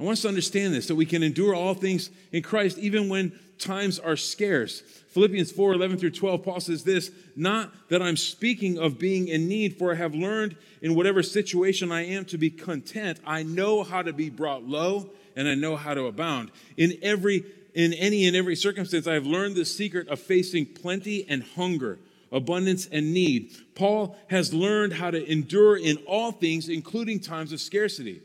I 0.00 0.02
want 0.02 0.14
us 0.14 0.22
to 0.22 0.28
understand 0.28 0.74
this 0.74 0.88
that 0.88 0.96
we 0.96 1.06
can 1.06 1.22
endure 1.22 1.54
all 1.54 1.74
things 1.74 2.10
in 2.32 2.42
Christ 2.42 2.76
even 2.78 3.08
when 3.08 3.38
times 3.56 4.00
are 4.00 4.16
scarce. 4.16 4.80
Philippians 5.10 5.52
4 5.52 5.74
11 5.74 5.98
through 5.98 6.10
12, 6.10 6.42
Paul 6.42 6.58
says 6.58 6.82
this 6.82 7.12
Not 7.36 7.72
that 7.88 8.02
I'm 8.02 8.16
speaking 8.16 8.80
of 8.80 8.98
being 8.98 9.28
in 9.28 9.46
need, 9.46 9.78
for 9.78 9.92
I 9.92 9.94
have 9.94 10.12
learned 10.12 10.56
in 10.82 10.96
whatever 10.96 11.22
situation 11.22 11.92
I 11.92 12.06
am 12.06 12.24
to 12.24 12.36
be 12.36 12.50
content. 12.50 13.20
I 13.24 13.44
know 13.44 13.84
how 13.84 14.02
to 14.02 14.12
be 14.12 14.28
brought 14.28 14.64
low 14.64 15.12
and 15.40 15.48
I 15.48 15.54
know 15.54 15.74
how 15.74 15.94
to 15.94 16.04
abound. 16.04 16.50
In 16.76 16.98
every 17.02 17.44
in 17.74 17.94
any 17.94 18.26
and 18.26 18.36
every 18.36 18.56
circumstance, 18.56 19.06
I 19.06 19.14
have 19.14 19.24
learned 19.24 19.54
the 19.54 19.64
secret 19.64 20.08
of 20.08 20.20
facing 20.20 20.66
plenty 20.66 21.26
and 21.28 21.42
hunger, 21.42 21.98
abundance 22.30 22.86
and 22.86 23.14
need. 23.14 23.52
Paul 23.74 24.18
has 24.28 24.52
learned 24.52 24.92
how 24.92 25.10
to 25.10 25.32
endure 25.32 25.78
in 25.78 25.96
all 26.06 26.30
things, 26.32 26.68
including 26.68 27.20
times 27.20 27.52
of 27.52 27.60
scarcity. 27.60 28.20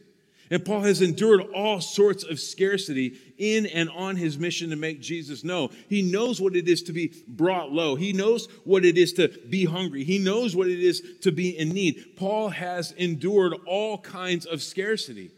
And 0.51 0.63
Paul 0.63 0.81
has 0.81 1.01
endured 1.01 1.41
all 1.55 1.79
sorts 1.79 2.23
of 2.23 2.39
scarcity 2.39 3.17
in 3.37 3.65
and 3.65 3.89
on 3.89 4.15
his 4.15 4.37
mission 4.37 4.69
to 4.71 4.75
make 4.75 4.99
Jesus 4.99 5.43
know. 5.43 5.71
He 5.89 6.01
knows 6.01 6.41
what 6.41 6.55
it 6.55 6.67
is 6.67 6.83
to 6.83 6.93
be 6.93 7.13
brought 7.27 7.71
low. 7.71 7.95
He 7.95 8.13
knows 8.13 8.47
what 8.63 8.83
it 8.83 8.97
is 8.97 9.13
to 9.13 9.29
be 9.29 9.65
hungry. 9.65 10.03
He 10.03 10.19
knows 10.19 10.55
what 10.55 10.67
it 10.67 10.79
is 10.79 11.01
to 11.21 11.31
be 11.31 11.57
in 11.57 11.69
need. 11.69 12.13
Paul 12.17 12.49
has 12.49 12.91
endured 12.91 13.53
all 13.65 13.99
kinds 13.99 14.45
of 14.45 14.61
scarcity. 14.61 15.31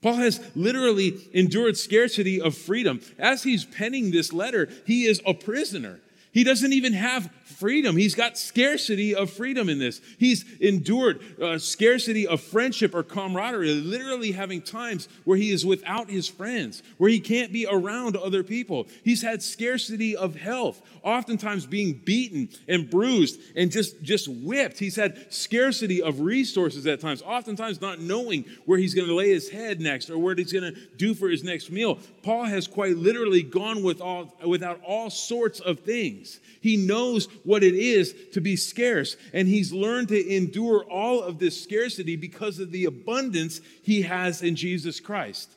Paul 0.00 0.14
has 0.16 0.40
literally 0.54 1.28
endured 1.32 1.76
scarcity 1.76 2.40
of 2.40 2.56
freedom. 2.56 3.00
As 3.18 3.42
he's 3.42 3.64
penning 3.64 4.10
this 4.10 4.32
letter, 4.32 4.68
he 4.86 5.06
is 5.06 5.20
a 5.26 5.34
prisoner. 5.34 6.00
He 6.32 6.44
doesn't 6.44 6.72
even 6.72 6.92
have 6.92 7.30
freedom. 7.58 7.96
He's 7.96 8.14
got 8.14 8.38
scarcity 8.38 9.14
of 9.14 9.30
freedom 9.30 9.68
in 9.68 9.78
this. 9.78 10.00
He's 10.18 10.44
endured 10.60 11.20
uh, 11.42 11.58
scarcity 11.58 12.26
of 12.26 12.40
friendship 12.40 12.94
or 12.94 13.02
camaraderie, 13.02 13.72
literally 13.74 14.32
having 14.32 14.62
times 14.62 15.08
where 15.24 15.36
he 15.36 15.50
is 15.50 15.66
without 15.66 16.10
his 16.10 16.28
friends, 16.28 16.82
where 16.98 17.10
he 17.10 17.18
can't 17.18 17.52
be 17.52 17.66
around 17.68 18.16
other 18.16 18.42
people. 18.44 18.86
He's 19.02 19.22
had 19.22 19.42
scarcity 19.42 20.14
of 20.14 20.36
health, 20.36 20.80
oftentimes 21.02 21.66
being 21.66 21.94
beaten 21.94 22.48
and 22.68 22.88
bruised 22.88 23.40
and 23.56 23.72
just, 23.72 24.02
just 24.02 24.28
whipped. 24.28 24.78
He's 24.78 24.96
had 24.96 25.32
scarcity 25.32 26.02
of 26.02 26.20
resources 26.20 26.86
at 26.86 27.00
times, 27.00 27.22
oftentimes 27.22 27.80
not 27.80 28.00
knowing 28.00 28.44
where 28.66 28.78
he's 28.78 28.94
going 28.94 29.08
to 29.08 29.14
lay 29.14 29.30
his 29.30 29.48
head 29.48 29.80
next 29.80 30.10
or 30.10 30.18
what 30.18 30.38
he's 30.38 30.52
going 30.52 30.74
to 30.74 30.80
do 30.96 31.14
for 31.14 31.28
his 31.28 31.42
next 31.42 31.70
meal. 31.70 31.98
Paul 32.22 32.44
has 32.44 32.66
quite 32.66 32.96
literally 32.96 33.42
gone 33.42 33.82
with 33.82 34.00
all, 34.00 34.36
without 34.46 34.80
all 34.84 35.10
sorts 35.10 35.60
of 35.60 35.80
things. 35.80 36.17
He 36.60 36.76
knows 36.76 37.26
what 37.44 37.62
it 37.62 37.74
is 37.74 38.14
to 38.32 38.40
be 38.40 38.56
scarce, 38.56 39.16
and 39.32 39.48
he's 39.48 39.72
learned 39.72 40.08
to 40.08 40.36
endure 40.36 40.84
all 40.84 41.22
of 41.22 41.38
this 41.38 41.62
scarcity 41.62 42.16
because 42.16 42.58
of 42.58 42.72
the 42.72 42.86
abundance 42.86 43.60
he 43.82 44.02
has 44.02 44.42
in 44.42 44.56
Jesus 44.56 45.00
Christ. 45.00 45.50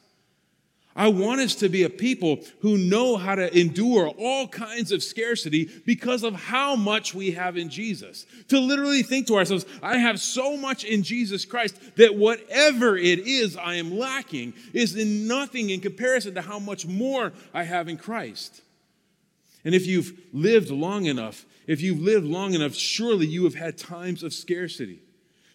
I 0.95 1.07
want 1.07 1.39
us 1.39 1.55
to 1.55 1.69
be 1.69 1.83
a 1.83 1.89
people 1.89 2.39
who 2.59 2.77
know 2.77 3.15
how 3.15 3.35
to 3.35 3.57
endure 3.57 4.09
all 4.09 4.47
kinds 4.47 4.91
of 4.91 5.01
scarcity 5.01 5.69
because 5.85 6.23
of 6.23 6.33
how 6.35 6.75
much 6.75 7.15
we 7.15 7.31
have 7.31 7.55
in 7.55 7.69
Jesus. 7.69 8.25
To 8.49 8.59
literally 8.59 9.01
think 9.01 9.27
to 9.27 9.37
ourselves, 9.37 9.65
I 9.81 9.97
have 9.97 10.19
so 10.19 10.57
much 10.57 10.83
in 10.83 11.03
Jesus 11.03 11.45
Christ 11.45 11.79
that 11.95 12.15
whatever 12.15 12.97
it 12.97 13.19
is 13.19 13.55
I 13.55 13.75
am 13.75 13.97
lacking 13.97 14.53
is 14.73 14.95
in 14.97 15.27
nothing 15.27 15.69
in 15.69 15.79
comparison 15.79 16.35
to 16.35 16.41
how 16.41 16.59
much 16.59 16.85
more 16.85 17.31
I 17.53 17.63
have 17.63 17.87
in 17.87 17.97
Christ. 17.97 18.61
And 19.63 19.75
if 19.75 19.85
you've 19.85 20.19
lived 20.33 20.69
long 20.69 21.05
enough, 21.05 21.45
if 21.67 21.81
you've 21.81 21.99
lived 21.99 22.25
long 22.25 22.53
enough, 22.53 22.75
surely 22.75 23.27
you 23.27 23.43
have 23.43 23.55
had 23.55 23.77
times 23.77 24.23
of 24.23 24.33
scarcity. 24.33 25.01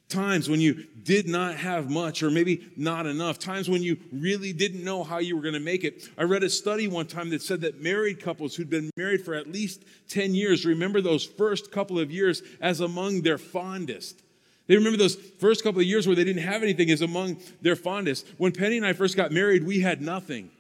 Times 0.09 0.49
when 0.49 0.61
you 0.61 0.85
did 1.03 1.27
not 1.27 1.57
have 1.57 1.91
much 1.91 2.23
or 2.23 2.31
maybe 2.31 2.69
not 2.77 3.07
enough. 3.07 3.41
Times 3.41 3.69
when 3.69 3.83
you 3.83 3.97
really 4.13 4.53
didn't 4.53 4.85
know 4.85 5.03
how 5.03 5.19
you 5.19 5.35
were 5.35 5.43
going 5.43 5.55
to 5.55 5.61
make 5.61 5.83
it. 5.83 6.09
I 6.17 6.23
read 6.23 6.45
a 6.45 6.51
study 6.51 6.87
one 6.87 7.07
time 7.07 7.31
that 7.31 7.43
said 7.43 7.63
that 7.63 7.83
married 7.83 8.23
couples 8.23 8.55
who'd 8.55 8.71
been 8.71 8.91
married 8.97 9.25
for 9.25 9.35
at 9.35 9.51
least 9.51 9.83
10 10.09 10.35
years 10.35 10.65
remember 10.65 11.01
those 11.01 11.25
first 11.25 11.73
couple 11.73 11.99
of 11.99 12.13
years 12.13 12.43
as 12.61 12.79
among 12.79 13.23
their 13.23 13.39
fondest. 13.39 14.23
They 14.69 14.77
remember 14.77 14.99
those 14.99 15.17
first 15.17 15.65
couple 15.65 15.81
of 15.81 15.87
years 15.87 16.07
where 16.07 16.15
they 16.17 16.25
didn't 16.25 16.43
have 16.43 16.63
anything 16.63 16.91
as 16.91 17.03
among 17.03 17.39
their 17.61 17.77
fondest. 17.77 18.27
When 18.39 18.53
Penny 18.53 18.77
and 18.77 18.87
I 18.87 18.93
first 18.93 19.17
got 19.17 19.33
married, 19.33 19.65
we 19.65 19.81
had 19.81 20.01
nothing. 20.01 20.51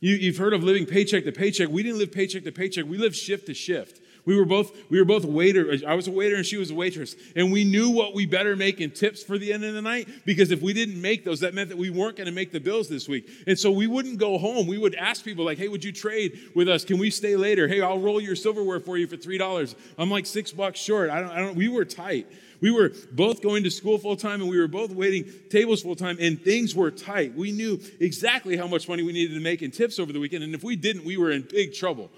You, 0.00 0.26
have 0.26 0.36
heard 0.36 0.52
of 0.52 0.62
living 0.62 0.86
paycheck 0.86 1.24
to 1.24 1.32
paycheck. 1.32 1.68
We 1.68 1.82
didn't 1.82 1.98
live 1.98 2.12
paycheck 2.12 2.44
to 2.44 2.52
paycheck. 2.52 2.84
We 2.84 2.98
lived 2.98 3.16
shift 3.16 3.46
to 3.46 3.54
shift. 3.54 4.00
We 4.26 4.36
were 4.36 4.44
both 4.44 4.76
we 4.90 4.98
were 4.98 5.04
both 5.04 5.24
waiter. 5.24 5.72
I 5.86 5.94
was 5.94 6.08
a 6.08 6.10
waiter 6.10 6.34
and 6.34 6.44
she 6.44 6.56
was 6.56 6.72
a 6.72 6.74
waitress, 6.74 7.14
and 7.36 7.52
we 7.52 7.64
knew 7.64 7.90
what 7.90 8.12
we 8.12 8.26
better 8.26 8.56
make 8.56 8.80
in 8.80 8.90
tips 8.90 9.22
for 9.22 9.38
the 9.38 9.52
end 9.52 9.64
of 9.64 9.72
the 9.72 9.80
night 9.80 10.08
because 10.24 10.50
if 10.50 10.60
we 10.60 10.72
didn't 10.72 11.00
make 11.00 11.24
those, 11.24 11.40
that 11.40 11.54
meant 11.54 11.68
that 11.68 11.78
we 11.78 11.90
weren't 11.90 12.16
going 12.16 12.26
to 12.26 12.32
make 12.32 12.50
the 12.50 12.58
bills 12.58 12.88
this 12.88 13.08
week. 13.08 13.28
And 13.46 13.56
so 13.56 13.70
we 13.70 13.86
wouldn't 13.86 14.18
go 14.18 14.36
home. 14.36 14.66
We 14.66 14.78
would 14.78 14.96
ask 14.96 15.24
people 15.24 15.44
like, 15.44 15.58
"Hey, 15.58 15.68
would 15.68 15.84
you 15.84 15.92
trade 15.92 16.38
with 16.56 16.68
us? 16.68 16.84
Can 16.84 16.98
we 16.98 17.10
stay 17.10 17.36
later? 17.36 17.68
Hey, 17.68 17.80
I'll 17.80 18.00
roll 18.00 18.20
your 18.20 18.34
silverware 18.34 18.80
for 18.80 18.98
you 18.98 19.06
for 19.06 19.16
three 19.16 19.38
dollars. 19.38 19.76
I'm 19.96 20.10
like 20.10 20.26
six 20.26 20.50
bucks 20.50 20.80
short. 20.80 21.08
I 21.08 21.20
don't. 21.20 21.30
I 21.30 21.38
don't. 21.38 21.54
We 21.54 21.68
were 21.68 21.84
tight. 21.84 22.26
We 22.60 22.70
were 22.70 22.92
both 23.12 23.42
going 23.42 23.62
to 23.64 23.70
school 23.70 23.98
full 23.98 24.16
time 24.16 24.40
and 24.40 24.50
we 24.50 24.58
were 24.58 24.66
both 24.66 24.90
waiting 24.90 25.30
tables 25.50 25.82
full 25.82 25.94
time, 25.94 26.16
and 26.20 26.42
things 26.42 26.74
were 26.74 26.90
tight. 26.90 27.34
We 27.34 27.52
knew 27.52 27.80
exactly 28.00 28.56
how 28.56 28.66
much 28.66 28.88
money 28.88 29.02
we 29.04 29.12
needed 29.12 29.34
to 29.34 29.40
make 29.40 29.62
in 29.62 29.70
tips 29.70 29.98
over 29.98 30.12
the 30.12 30.18
weekend, 30.18 30.42
and 30.42 30.54
if 30.54 30.64
we 30.64 30.74
didn't, 30.74 31.04
we 31.04 31.16
were 31.16 31.30
in 31.30 31.42
big 31.42 31.74
trouble. 31.74 32.10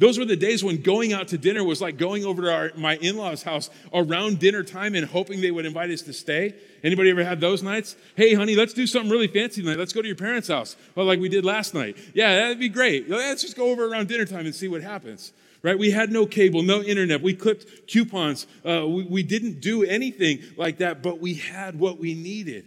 Those 0.00 0.18
were 0.18 0.24
the 0.24 0.34
days 0.34 0.64
when 0.64 0.80
going 0.80 1.12
out 1.12 1.28
to 1.28 1.36
dinner 1.36 1.62
was 1.62 1.82
like 1.82 1.98
going 1.98 2.24
over 2.24 2.40
to 2.40 2.50
our, 2.50 2.72
my 2.74 2.96
in-laws' 2.96 3.42
house 3.42 3.68
around 3.92 4.38
dinner 4.38 4.62
time 4.62 4.94
and 4.94 5.04
hoping 5.04 5.42
they 5.42 5.50
would 5.50 5.66
invite 5.66 5.90
us 5.90 6.00
to 6.02 6.14
stay. 6.14 6.54
Anybody 6.82 7.10
ever 7.10 7.22
had 7.22 7.38
those 7.38 7.62
nights? 7.62 7.96
Hey, 8.16 8.32
honey, 8.32 8.56
let's 8.56 8.72
do 8.72 8.86
something 8.86 9.10
really 9.10 9.28
fancy 9.28 9.60
tonight. 9.60 9.78
Let's 9.78 9.92
go 9.92 10.00
to 10.00 10.08
your 10.08 10.16
parents' 10.16 10.48
house. 10.48 10.74
Well, 10.94 11.04
like 11.04 11.20
we 11.20 11.28
did 11.28 11.44
last 11.44 11.74
night. 11.74 11.98
Yeah, 12.14 12.34
that'd 12.34 12.58
be 12.58 12.70
great. 12.70 13.10
Let's 13.10 13.42
just 13.42 13.58
go 13.58 13.70
over 13.70 13.84
around 13.84 14.08
dinner 14.08 14.24
time 14.24 14.46
and 14.46 14.54
see 14.54 14.68
what 14.68 14.82
happens 14.82 15.32
right? 15.62 15.78
We 15.78 15.90
had 15.90 16.10
no 16.10 16.24
cable, 16.24 16.62
no 16.62 16.82
internet. 16.82 17.20
We 17.20 17.34
clipped 17.34 17.86
coupons. 17.86 18.46
Uh, 18.66 18.86
we, 18.88 19.04
we 19.04 19.22
didn't 19.22 19.60
do 19.60 19.84
anything 19.84 20.42
like 20.56 20.78
that, 20.78 21.02
but 21.02 21.20
we 21.20 21.34
had 21.34 21.78
what 21.78 21.98
we 21.98 22.14
needed. 22.14 22.66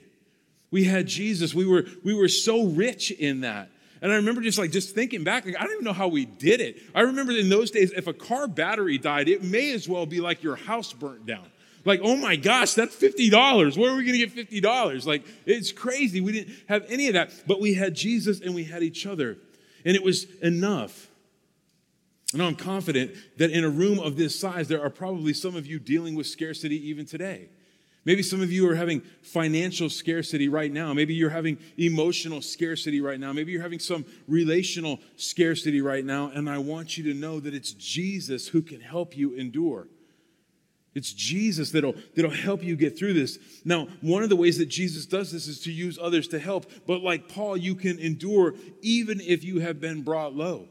We 0.69 0.84
had 0.84 1.08
Jesus. 1.08 1.56
We 1.56 1.65
were, 1.65 1.86
we 2.04 2.13
were 2.13 2.28
so 2.28 2.67
rich 2.67 3.10
in 3.10 3.41
that. 3.41 3.72
And 4.04 4.12
I 4.12 4.18
remember 4.18 4.42
just 4.42 4.58
like 4.58 4.72
just 4.72 4.94
thinking 4.94 5.24
back, 5.24 5.46
like 5.46 5.56
I 5.58 5.63
don't 5.63 5.72
even 5.72 5.86
know 5.86 5.94
how 5.94 6.10
we 6.10 6.26
did 6.26 6.60
it. 6.60 6.78
I 6.94 7.02
remember 7.02 7.32
in 7.32 7.48
those 7.48 7.72
days, 7.72 7.94
if 7.96 8.06
a 8.06 8.13
car 8.13 8.50
battery 8.50 8.98
died, 8.98 9.30
it 9.30 9.44
may 9.44 9.72
as 9.72 9.88
well 9.88 10.06
be 10.06 10.20
like 10.20 10.44
your 10.44 10.58
house 10.58 10.92
burnt 10.92 11.26
down. 11.26 11.46
Like, 11.86 12.02
oh 12.04 12.18
my 12.18 12.36
gosh, 12.36 12.74
that's 12.74 12.94
$50. 12.94 13.78
Where 13.78 13.92
are 13.92 13.96
we 13.96 14.06
going 14.06 14.20
to 14.20 14.28
get 14.28 14.50
$50? 14.52 15.06
Like, 15.06 15.26
it's 15.46 15.72
crazy. 15.72 16.20
We 16.20 16.34
didn't 16.34 16.54
have 16.68 16.86
any 16.89 17.08
of 17.08 17.13
that, 17.13 17.32
but 17.48 17.62
we 17.62 17.76
had 17.76 17.96
Jesus 17.96 18.42
and 18.42 18.54
we 18.54 18.66
had 18.66 18.84
each 18.84 19.06
other, 19.06 19.38
and 19.86 19.96
it 19.96 20.04
was 20.04 20.26
enough. 20.42 21.10
And 22.34 22.42
I'm 22.42 22.56
confident 22.56 23.16
that 23.38 23.52
in 23.52 23.63
a 23.63 23.70
room 23.70 24.00
of 24.00 24.18
this 24.18 24.38
size, 24.38 24.68
there 24.68 24.84
are 24.84 24.89
probably 24.89 25.34
some 25.34 25.56
of 25.56 25.66
you 25.66 25.80
dealing 25.80 26.16
with 26.16 26.28
scarcity 26.28 26.89
even 26.89 27.06
today. 27.06 27.50
Maybe 28.06 28.22
some 28.22 28.42
of 28.42 28.52
you 28.52 28.70
are 28.70 28.76
having 28.76 29.02
financial 29.22 29.89
scarcity 29.89 30.50
right 30.50 30.72
now. 30.72 30.94
Maybe 30.94 31.13
you're 31.13 31.30
having 31.30 31.58
emotional 31.78 32.42
scarcity 32.42 33.00
right 33.00 33.20
now. 33.20 33.32
Maybe 33.32 33.54
you're 33.54 33.62
having 33.62 33.80
some 33.80 34.06
relational 34.28 35.00
scarcity 35.16 35.82
right 35.82 36.04
now. 36.04 36.30
And 36.34 36.50
I 36.50 36.58
want 36.58 36.98
you 36.98 37.06
to 37.06 37.13
know 37.18 37.39
that 37.39 37.54
it's 37.54 37.72
Jesus 37.72 38.50
who 38.50 38.62
can 38.62 38.82
help 38.82 39.16
you 39.16 39.36
endure. 39.36 39.88
It's 40.96 41.13
Jesus 41.13 41.72
that'll, 41.72 41.96
that'll 42.16 42.30
help 42.30 42.62
you 42.62 42.76
get 42.76 42.98
through 42.98 43.13
this. 43.13 43.39
Now, 43.66 43.88
one 44.02 44.22
of 44.22 44.30
the 44.30 44.36
ways 44.36 44.58
that 44.58 44.68
Jesus 44.68 45.06
does 45.06 45.32
this 45.32 45.48
is 45.48 45.62
to 45.62 45.72
use 45.72 45.98
others 46.00 46.28
to 46.30 46.39
help. 46.39 46.70
But 46.86 47.02
like 47.02 47.30
Paul, 47.30 47.58
you 47.58 47.74
can 47.74 48.00
endure 48.00 48.54
even 48.82 49.20
if 49.22 49.44
you 49.44 49.60
have 49.60 49.80
been 49.80 50.04
brought 50.04 50.36
low. 50.36 50.68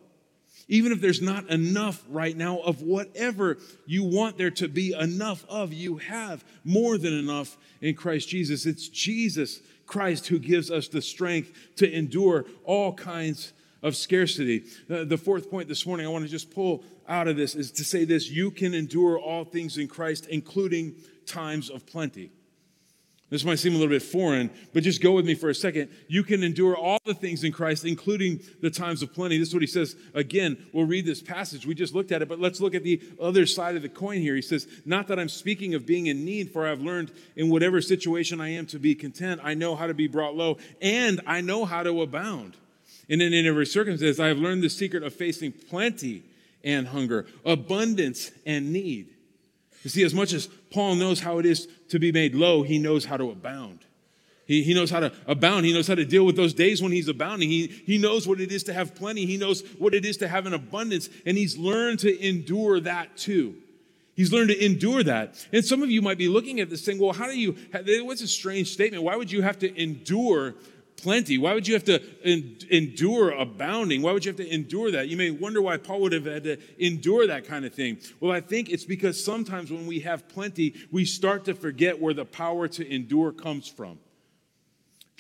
Even 0.73 0.91
if 0.91 1.03
there's 1.03 1.21
not 1.21 1.51
enough 1.51 2.03
right 2.09 2.35
now 2.35 2.59
of 2.61 2.81
whatever 2.81 3.59
you 3.85 4.03
want 4.03 4.39
there 4.39 4.51
to 4.53 4.69
be 4.69 4.95
enough 4.99 5.45
of, 5.47 5.71
you 5.71 5.99
have 5.99 6.43
more 6.65 6.97
than 6.97 7.13
enough 7.13 7.59
in 7.83 7.95
Christ 7.95 8.31
Jesus. 8.31 8.65
It's 8.65 8.89
Jesus 8.89 9.61
Christ 9.85 10.29
who 10.29 10.39
gives 10.39 10.71
us 10.71 10.89
the 10.89 11.03
strength 11.03 11.53
to 11.77 11.95
endure 11.95 12.47
all 12.65 12.95
kinds 12.95 13.53
of 13.83 13.95
scarcity. 13.95 14.65
Uh, 14.89 15.05
the 15.05 15.19
fourth 15.19 15.51
point 15.51 15.69
this 15.69 15.85
morning 15.85 16.07
I 16.07 16.09
want 16.09 16.25
to 16.25 16.31
just 16.31 16.51
pull 16.51 16.85
out 17.07 17.29
of 17.29 17.37
this 17.37 17.55
is 17.55 17.71
to 17.73 17.85
say 17.85 18.07
this 18.07 18.31
you 18.31 18.51
can 18.51 18.73
endure 18.73 19.19
all 19.19 19.45
things 19.45 19.77
in 19.77 19.89
Christ, 19.89 20.27
including 20.29 20.95
times 21.27 21.69
of 21.69 21.85
plenty. 21.85 22.31
This 23.33 23.47
might 23.47 23.59
seem 23.59 23.73
a 23.73 23.79
little 23.79 23.88
bit 23.88 24.03
foreign, 24.03 24.51
but 24.75 24.83
just 24.83 25.01
go 25.01 25.12
with 25.12 25.25
me 25.25 25.35
for 25.35 25.49
a 25.49 25.55
second. 25.55 25.88
You 26.07 26.23
can 26.23 26.42
endure 26.42 26.77
all 26.77 26.99
the 27.07 27.14
things 27.14 27.45
in 27.45 27.51
Christ, 27.51 27.87
including 27.87 28.40
the 28.61 28.68
times 28.68 29.01
of 29.01 29.14
plenty. 29.14 29.38
This 29.38 29.49
is 29.49 29.55
what 29.55 29.62
he 29.62 29.66
says. 29.66 29.97
Again, 30.12 30.59
we'll 30.75 30.85
read 30.85 31.07
this 31.07 31.23
passage. 31.23 31.64
We 31.64 31.75
just 31.75 31.95
looked 31.95 32.12
at 32.12 32.21
it, 32.21 32.29
but 32.29 32.40
let's 32.40 32.61
look 32.61 32.75
at 32.75 32.83
the 32.83 33.01
other 33.18 33.47
side 33.47 33.75
of 33.75 33.81
the 33.81 33.88
coin 33.88 34.21
here. 34.21 34.35
He 34.35 34.42
says, 34.42 34.68
Not 34.85 35.09
that 35.09 35.18
I'm 35.18 35.31
speaking 35.31 35.73
of 35.73 35.87
being 35.87 36.09
in 36.09 36.27
need, 36.27 36.53
for 36.53 36.68
I've 36.68 36.83
learned 36.83 37.11
in 37.35 37.49
whatever 37.49 37.81
situation 37.81 38.38
I 38.38 38.51
am 38.51 38.66
to 38.66 38.79
be 38.79 38.95
content. 38.95 39.40
I 39.42 39.55
know 39.55 39.77
how 39.77 39.87
to 39.87 39.95
be 39.95 40.09
brought 40.09 40.37
low, 40.37 40.59
and 40.83 41.23
I 41.27 41.40
know 41.40 41.64
how 41.64 41.83
to 41.83 42.03
abound. 42.03 42.59
And 43.09 43.23
in 43.23 43.47
every 43.47 43.64
circumstance, 43.64 44.21
I 44.21 44.27
have 44.27 44.37
learned 44.37 44.62
the 44.62 44.68
secret 44.68 45.05
of 45.05 45.14
facing 45.14 45.53
plenty 45.53 46.23
and 46.62 46.87
hunger, 46.87 47.25
abundance 47.47 48.31
and 48.45 48.75
need. 48.75 49.09
You 49.83 49.90
see, 49.90 50.05
as 50.05 50.14
much 50.14 50.33
as 50.33 50.47
Paul 50.71 50.95
knows 50.95 51.21
how 51.21 51.38
it 51.38 51.47
is 51.47 51.68
to 51.88 51.99
be 51.99 52.12
made 52.12 52.35
low, 52.35 52.62
he 52.62 52.79
knows 52.79 53.05
how 53.05 53.16
to 53.16 53.31
abound. 53.31 53.81
He, 54.47 54.62
he 54.62 54.75
knows 54.75 54.90
how 54.90 55.01
to 55.01 55.12
abound. 55.27 55.66
He 55.66 55.73
knows 55.73 55.87
how 55.87 55.95
to 55.95 56.05
deal 56.05 56.25
with 56.25 56.37
those 56.37 56.53
days 56.53 56.83
when 56.83 56.92
he's 56.92 57.09
abounding. 57.09 57.49
He, 57.49 57.66
he 57.66 57.99
knows 57.99 58.27
what 58.27 58.40
it 58.40 58.53
is 58.53 58.62
to 58.64 58.73
have 58.73 58.95
plenty. 58.95 59.25
He 59.25 59.37
knows 59.37 59.62
what 59.79 59.95
it 59.95 60.05
is 60.05 60.16
to 60.18 60.29
have 60.29 60.47
an 60.47 60.53
abundance. 60.53 61.09
And 61.27 61.37
he's 61.37 61.57
learned 61.57 62.01
to 62.01 62.27
endure 62.27 62.81
that 62.81 63.16
too. 63.16 63.57
He's 64.14 64.33
learned 64.33 64.51
to 64.51 64.64
endure 64.64 65.03
that. 65.05 65.47
And 65.53 65.64
some 65.64 65.83
of 65.83 65.90
you 65.90 66.03
might 66.03 66.18
be 66.18 66.29
looking 66.29 66.61
at 66.61 66.68
this 66.68 66.85
saying, 66.85 66.99
well, 66.99 67.12
how 67.12 67.27
do 67.27 67.38
you, 67.38 67.57
what's 68.05 68.21
a 68.21 68.29
strange 68.29 68.68
statement? 68.73 69.03
Why 69.03 69.16
would 69.16 69.33
you 69.33 69.42
have 69.42 69.59
to 69.61 69.83
endure 69.83 70.55
plenty? 71.03 71.37
Why 71.37 71.53
would 71.53 71.69
you 71.69 71.75
have 71.75 71.85
to 71.85 72.01
endure 72.71 73.31
abounding? 73.33 74.01
Why 74.01 74.12
would 74.12 74.25
you 74.25 74.31
have 74.31 74.37
to 74.37 74.49
endure 74.49 74.91
that? 74.93 75.09
You 75.09 75.17
may 75.17 75.31
wonder 75.31 75.61
why 75.61 75.77
Paul 75.77 76.01
would 76.03 76.12
have 76.12 76.25
had 76.25 76.45
to 76.45 76.59
endure 76.79 77.27
that 77.27 77.45
kind 77.45 77.65
of 77.65 77.75
thing. 77.75 77.99
Well, 78.21 78.33
I 78.33 78.41
think 78.41 78.71
it's 78.71 78.85
because 78.85 79.23
sometimes 79.23 79.71
when 79.71 79.87
we 79.87 80.01
have 80.01 80.29
plenty, 80.29 80.75
we 80.91 81.05
start 81.05 81.45
to 81.47 81.55
forget 81.55 82.01
where 82.01 82.15
the 82.15 82.25
power 82.25 82.69
to 82.69 82.88
endure 82.88 83.33
comes 83.33 83.69
from. 83.69 83.99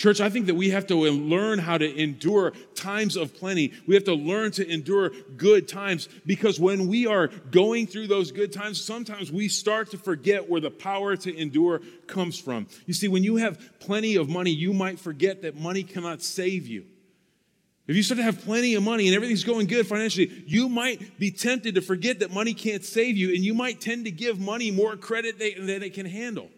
Church, 0.02 0.20
I 0.20 0.30
think 0.30 0.46
that 0.46 0.56
we 0.56 0.70
have 0.70 0.88
to 0.88 0.96
learn 0.96 1.60
how 1.60 1.78
to 1.78 1.96
endure 1.96 2.54
times 2.74 3.14
of 3.14 3.32
plenty. 3.36 3.72
We 3.86 3.94
have 3.94 4.02
to 4.06 4.14
learn 4.14 4.50
to 4.50 4.68
endure 4.68 5.12
good 5.36 5.68
times 5.68 6.08
because 6.26 6.58
when 6.58 6.88
we 6.88 7.06
are 7.06 7.28
going 7.28 7.86
through 7.86 8.08
those 8.08 8.32
good 8.32 8.52
times, 8.52 8.80
sometimes 8.80 9.30
we 9.30 9.46
start 9.46 9.92
to 9.92 9.98
forget 9.98 10.50
where 10.50 10.60
the 10.60 10.72
power 10.72 11.14
to 11.18 11.36
endure 11.36 11.82
comes 12.08 12.36
from. 12.36 12.66
You 12.86 12.94
see, 12.94 13.06
when 13.06 13.22
you 13.22 13.36
have 13.36 13.60
plenty 13.78 14.16
of 14.16 14.28
money, 14.28 14.50
you 14.50 14.72
might 14.72 14.98
forget 14.98 15.42
that 15.42 15.54
money 15.56 15.84
cannot 15.84 16.20
save 16.20 16.66
you. 16.66 16.84
If 17.86 17.94
you 17.94 18.02
start 18.02 18.16
to 18.16 18.24
have 18.24 18.40
plenty 18.40 18.74
of 18.74 18.82
money 18.82 19.06
and 19.06 19.14
everything's 19.14 19.44
going 19.44 19.68
good 19.68 19.86
financially, 19.86 20.32
you 20.48 20.68
might 20.68 21.16
be 21.20 21.30
tempted 21.30 21.76
to 21.76 21.80
forget 21.80 22.18
that 22.18 22.32
money 22.32 22.54
can't 22.54 22.84
save 22.84 23.16
you, 23.16 23.28
and 23.28 23.44
you 23.44 23.54
might 23.54 23.80
tend 23.80 24.06
to 24.06 24.10
give 24.10 24.40
money 24.40 24.72
more 24.72 24.96
credit 24.96 25.38
than 25.38 25.84
it 25.84 25.94
can 25.94 26.06
handle. 26.06 26.50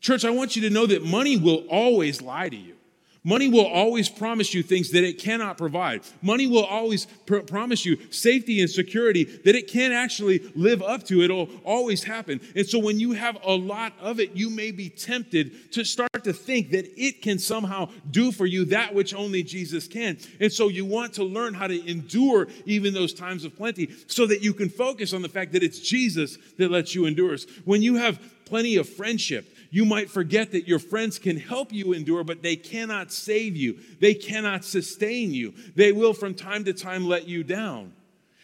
Church, 0.00 0.24
I 0.24 0.30
want 0.30 0.56
you 0.56 0.62
to 0.62 0.70
know 0.70 0.86
that 0.86 1.04
money 1.04 1.36
will 1.36 1.64
always 1.68 2.22
lie 2.22 2.48
to 2.48 2.56
you. 2.56 2.76
Money 3.22 3.48
will 3.48 3.66
always 3.66 4.08
promise 4.08 4.54
you 4.54 4.62
things 4.62 4.90
that 4.92 5.04
it 5.04 5.18
cannot 5.18 5.58
provide. 5.58 6.00
Money 6.22 6.46
will 6.46 6.64
always 6.64 7.04
pr- 7.26 7.40
promise 7.40 7.84
you 7.84 7.98
safety 8.10 8.62
and 8.62 8.70
security 8.70 9.24
that 9.24 9.54
it 9.54 9.68
can't 9.68 9.92
actually 9.92 10.38
live 10.54 10.82
up 10.82 11.04
to. 11.04 11.20
It'll 11.20 11.50
always 11.62 12.02
happen. 12.02 12.40
And 12.56 12.66
so 12.66 12.78
when 12.78 12.98
you 12.98 13.12
have 13.12 13.36
a 13.44 13.52
lot 13.52 13.92
of 14.00 14.20
it, 14.20 14.34
you 14.34 14.48
may 14.48 14.70
be 14.70 14.88
tempted 14.88 15.70
to 15.72 15.84
start 15.84 16.24
to 16.24 16.32
think 16.32 16.70
that 16.70 16.86
it 16.98 17.20
can 17.20 17.38
somehow 17.38 17.90
do 18.10 18.32
for 18.32 18.46
you 18.46 18.64
that 18.66 18.94
which 18.94 19.12
only 19.12 19.42
Jesus 19.42 19.86
can. 19.86 20.16
And 20.40 20.50
so 20.50 20.68
you 20.68 20.86
want 20.86 21.12
to 21.14 21.24
learn 21.24 21.52
how 21.52 21.66
to 21.66 21.90
endure 21.90 22.48
even 22.64 22.94
those 22.94 23.12
times 23.12 23.44
of 23.44 23.54
plenty 23.54 23.90
so 24.06 24.26
that 24.28 24.42
you 24.42 24.54
can 24.54 24.70
focus 24.70 25.12
on 25.12 25.20
the 25.20 25.28
fact 25.28 25.52
that 25.52 25.62
it's 25.62 25.78
Jesus 25.78 26.38
that 26.56 26.70
lets 26.70 26.94
you 26.94 27.04
endure. 27.04 27.36
When 27.66 27.82
you 27.82 27.96
have 27.96 28.18
plenty 28.46 28.76
of 28.76 28.88
friendship, 28.88 29.46
you 29.70 29.84
might 29.84 30.10
forget 30.10 30.50
that 30.52 30.66
your 30.66 30.80
friends 30.80 31.18
can 31.18 31.36
help 31.36 31.72
you 31.72 31.92
endure, 31.92 32.24
but 32.24 32.42
they 32.42 32.56
cannot 32.56 33.12
save 33.12 33.56
you. 33.56 33.78
They 34.00 34.14
cannot 34.14 34.64
sustain 34.64 35.32
you. 35.32 35.54
They 35.76 35.92
will 35.92 36.12
from 36.12 36.34
time 36.34 36.64
to 36.64 36.72
time 36.72 37.06
let 37.06 37.28
you 37.28 37.44
down. 37.44 37.92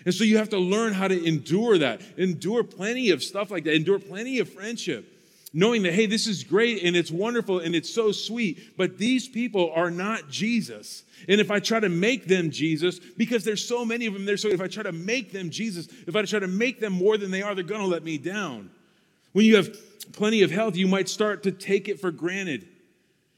And 0.04 0.14
so 0.14 0.22
you 0.22 0.36
have 0.36 0.50
to 0.50 0.58
learn 0.58 0.92
how 0.92 1.08
to 1.08 1.26
endure 1.26 1.78
that, 1.78 2.00
endure 2.16 2.62
plenty 2.62 3.10
of 3.10 3.24
stuff 3.24 3.50
like 3.50 3.64
that, 3.64 3.74
endure 3.74 3.98
plenty 3.98 4.38
of 4.38 4.48
friendship, 4.48 5.04
knowing 5.52 5.82
that, 5.82 5.94
hey, 5.94 6.06
this 6.06 6.28
is 6.28 6.44
great 6.44 6.84
and 6.84 6.94
it's 6.94 7.10
wonderful 7.10 7.58
and 7.58 7.74
it's 7.74 7.92
so 7.92 8.12
sweet, 8.12 8.76
but 8.76 8.98
these 8.98 9.28
people 9.28 9.72
are 9.74 9.90
not 9.90 10.30
Jesus. 10.30 11.02
And 11.28 11.40
if 11.40 11.50
I 11.50 11.58
try 11.58 11.80
to 11.80 11.88
make 11.88 12.28
them 12.28 12.52
Jesus, 12.52 13.00
because 13.00 13.42
there's 13.42 13.66
so 13.66 13.84
many 13.84 14.06
of 14.06 14.14
them 14.14 14.26
there, 14.26 14.36
so 14.36 14.46
if 14.46 14.60
I 14.60 14.68
try 14.68 14.84
to 14.84 14.92
make 14.92 15.32
them 15.32 15.50
Jesus, 15.50 15.88
if 16.06 16.14
I 16.14 16.22
try 16.22 16.38
to 16.38 16.46
make 16.46 16.78
them 16.78 16.92
more 16.92 17.16
than 17.16 17.32
they 17.32 17.42
are, 17.42 17.56
they're 17.56 17.64
going 17.64 17.80
to 17.80 17.86
let 17.88 18.04
me 18.04 18.16
down. 18.16 18.70
When 19.32 19.44
you 19.44 19.56
have 19.56 19.76
plenty 20.16 20.42
of 20.42 20.50
health, 20.50 20.76
you 20.76 20.88
might 20.88 21.09
start 21.09 21.44
to 21.44 21.52
take 21.52 21.88
it 21.88 22.00
for 22.00 22.11
granted. 22.11 22.66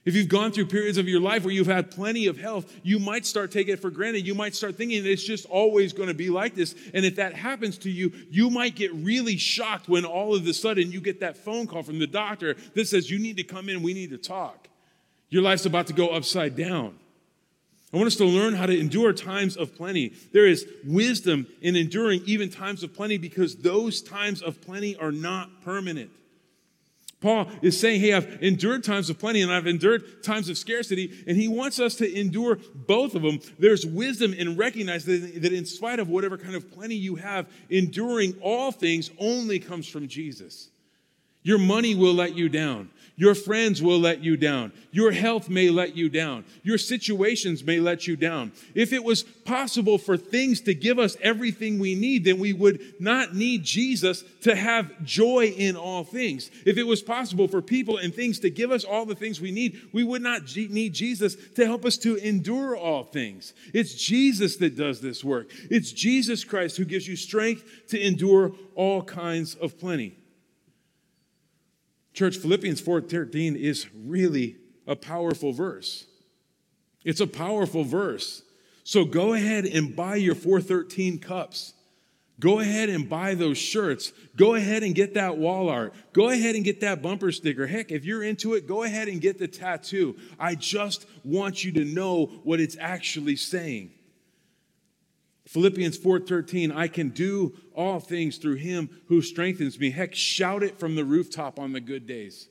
If 0.08 0.14
you've 0.14 0.28
gone 0.28 0.52
through 0.52 0.66
periods 0.66 0.96
of 0.96 1.06
your 1.06 1.20
life 1.20 1.44
where 1.44 1.52
you've 1.52 1.66
had 1.66 1.90
plenty 1.90 2.28
of 2.28 2.38
health, 2.38 2.74
you 2.82 2.98
might 2.98 3.26
start 3.26 3.50
taking 3.50 3.74
it 3.74 3.80
for 3.80 3.90
granted. 3.90 4.26
You 4.26 4.34
might 4.34 4.54
start 4.54 4.76
thinking 4.76 5.02
that 5.02 5.10
it's 5.10 5.22
just 5.22 5.44
always 5.44 5.92
going 5.92 6.08
to 6.08 6.14
be 6.14 6.30
like 6.30 6.54
this. 6.54 6.74
And 6.94 7.04
if 7.04 7.16
that 7.16 7.34
happens 7.34 7.76
to 7.78 7.90
you, 7.90 8.12
you 8.30 8.48
might 8.48 8.74
get 8.74 8.90
really 8.94 9.36
shocked 9.36 9.86
when 9.86 10.06
all 10.06 10.34
of 10.34 10.46
a 10.46 10.54
sudden 10.54 10.90
you 10.92 11.02
get 11.02 11.20
that 11.20 11.36
phone 11.36 11.66
call 11.66 11.82
from 11.82 11.98
the 11.98 12.06
doctor 12.06 12.56
that 12.74 12.88
says, 12.88 13.10
You 13.10 13.18
need 13.18 13.36
to 13.36 13.44
come 13.44 13.68
in, 13.68 13.82
we 13.82 13.92
need 13.92 14.08
to 14.10 14.16
talk. 14.16 14.68
Your 15.28 15.42
life's 15.42 15.66
about 15.66 15.88
to 15.88 15.92
go 15.92 16.08
upside 16.08 16.56
down. 16.56 16.98
I 17.92 17.96
want 17.96 18.06
us 18.06 18.16
to 18.16 18.24
learn 18.24 18.54
how 18.54 18.64
to 18.64 18.78
endure 18.78 19.12
times 19.12 19.56
of 19.58 19.74
plenty. 19.74 20.14
There 20.32 20.46
is 20.46 20.66
wisdom 20.86 21.46
in 21.60 21.76
enduring 21.76 22.22
even 22.24 22.48
times 22.48 22.82
of 22.82 22.94
plenty 22.94 23.18
because 23.18 23.56
those 23.56 24.00
times 24.00 24.40
of 24.40 24.60
plenty 24.60 24.96
are 24.96 25.12
not 25.12 25.62
permanent. 25.62 26.10
Paul 27.20 27.48
is 27.62 27.78
saying, 27.78 28.00
Hey, 28.00 28.12
I've 28.12 28.42
endured 28.42 28.84
times 28.84 29.10
of 29.10 29.18
plenty 29.18 29.42
and 29.42 29.52
I've 29.52 29.66
endured 29.66 30.22
times 30.22 30.48
of 30.48 30.56
scarcity, 30.56 31.24
and 31.26 31.36
he 31.36 31.48
wants 31.48 31.80
us 31.80 31.96
to 31.96 32.18
endure 32.18 32.58
both 32.74 33.14
of 33.14 33.22
them. 33.22 33.40
There's 33.58 33.84
wisdom 33.84 34.32
in 34.32 34.56
recognizing 34.56 35.40
that 35.40 35.52
in 35.52 35.66
spite 35.66 35.98
of 35.98 36.08
whatever 36.08 36.38
kind 36.38 36.54
of 36.54 36.70
plenty 36.70 36.94
you 36.94 37.16
have, 37.16 37.48
enduring 37.70 38.38
all 38.40 38.70
things 38.70 39.10
only 39.18 39.58
comes 39.58 39.88
from 39.88 40.06
Jesus. 40.06 40.70
Your 41.48 41.56
money 41.56 41.94
will 41.94 42.12
let 42.12 42.36
you 42.36 42.50
down. 42.50 42.90
Your 43.16 43.34
friends 43.34 43.80
will 43.80 43.98
let 43.98 44.22
you 44.22 44.36
down. 44.36 44.70
Your 44.92 45.12
health 45.12 45.48
may 45.48 45.70
let 45.70 45.96
you 45.96 46.10
down. 46.10 46.44
Your 46.62 46.76
situations 46.76 47.64
may 47.64 47.80
let 47.80 48.06
you 48.06 48.16
down. 48.16 48.52
If 48.74 48.92
it 48.92 49.02
was 49.02 49.22
possible 49.22 49.96
for 49.96 50.18
things 50.18 50.60
to 50.60 50.74
give 50.74 50.98
us 50.98 51.16
everything 51.22 51.78
we 51.78 51.94
need, 51.94 52.24
then 52.24 52.38
we 52.38 52.52
would 52.52 53.00
not 53.00 53.34
need 53.34 53.64
Jesus 53.64 54.24
to 54.42 54.54
have 54.54 55.02
joy 55.04 55.46
in 55.46 55.74
all 55.74 56.04
things. 56.04 56.50
If 56.66 56.76
it 56.76 56.82
was 56.82 57.00
possible 57.00 57.48
for 57.48 57.62
people 57.62 57.96
and 57.96 58.14
things 58.14 58.40
to 58.40 58.50
give 58.50 58.70
us 58.70 58.84
all 58.84 59.06
the 59.06 59.14
things 59.14 59.40
we 59.40 59.50
need, 59.50 59.80
we 59.94 60.04
would 60.04 60.20
not 60.20 60.54
need 60.54 60.92
Jesus 60.92 61.34
to 61.54 61.64
help 61.64 61.86
us 61.86 61.96
to 61.96 62.16
endure 62.16 62.76
all 62.76 63.04
things. 63.04 63.54
It's 63.72 63.94
Jesus 63.94 64.56
that 64.56 64.76
does 64.76 65.00
this 65.00 65.24
work. 65.24 65.50
It's 65.70 65.92
Jesus 65.92 66.44
Christ 66.44 66.76
who 66.76 66.84
gives 66.84 67.08
you 67.08 67.16
strength 67.16 67.88
to 67.88 67.98
endure 67.98 68.52
all 68.74 69.02
kinds 69.02 69.54
of 69.54 69.78
plenty. 69.78 70.18
Church, 72.14 72.36
Philippians 72.36 72.80
4:13 72.80 73.56
is 73.56 73.86
really 73.94 74.56
a 74.86 74.96
powerful 74.96 75.52
verse. 75.52 76.06
It's 77.04 77.20
a 77.20 77.26
powerful 77.26 77.84
verse. 77.84 78.42
So 78.84 79.04
go 79.04 79.34
ahead 79.34 79.66
and 79.66 79.94
buy 79.94 80.16
your 80.16 80.34
413 80.34 81.18
cups. 81.18 81.74
Go 82.40 82.60
ahead 82.60 82.88
and 82.88 83.08
buy 83.08 83.34
those 83.34 83.58
shirts. 83.58 84.12
Go 84.36 84.54
ahead 84.54 84.84
and 84.84 84.94
get 84.94 85.14
that 85.14 85.38
wall 85.38 85.68
art. 85.68 85.92
Go 86.12 86.28
ahead 86.28 86.54
and 86.54 86.64
get 86.64 86.80
that 86.82 87.02
bumper 87.02 87.32
sticker. 87.32 87.66
Heck, 87.66 87.90
if 87.90 88.04
you're 88.04 88.22
into 88.22 88.54
it, 88.54 88.68
go 88.68 88.84
ahead 88.84 89.08
and 89.08 89.20
get 89.20 89.38
the 89.38 89.48
tattoo. 89.48 90.16
I 90.38 90.54
just 90.54 91.06
want 91.24 91.64
you 91.64 91.72
to 91.72 91.84
know 91.84 92.26
what 92.44 92.60
it's 92.60 92.76
actually 92.78 93.36
saying. 93.36 93.90
Philippians 95.48 95.96
4:13 95.96 96.70
I 96.70 96.88
can 96.88 97.08
do 97.08 97.56
all 97.74 98.00
things 98.00 98.36
through 98.36 98.56
him 98.56 98.90
who 99.06 99.22
strengthens 99.22 99.80
me. 99.80 99.88
Heck, 99.88 100.14
shout 100.14 100.62
it 100.62 100.78
from 100.78 100.94
the 100.94 101.06
rooftop 101.06 101.58
on 101.58 101.72
the 101.72 101.80
good 101.80 102.06
days. 102.06 102.48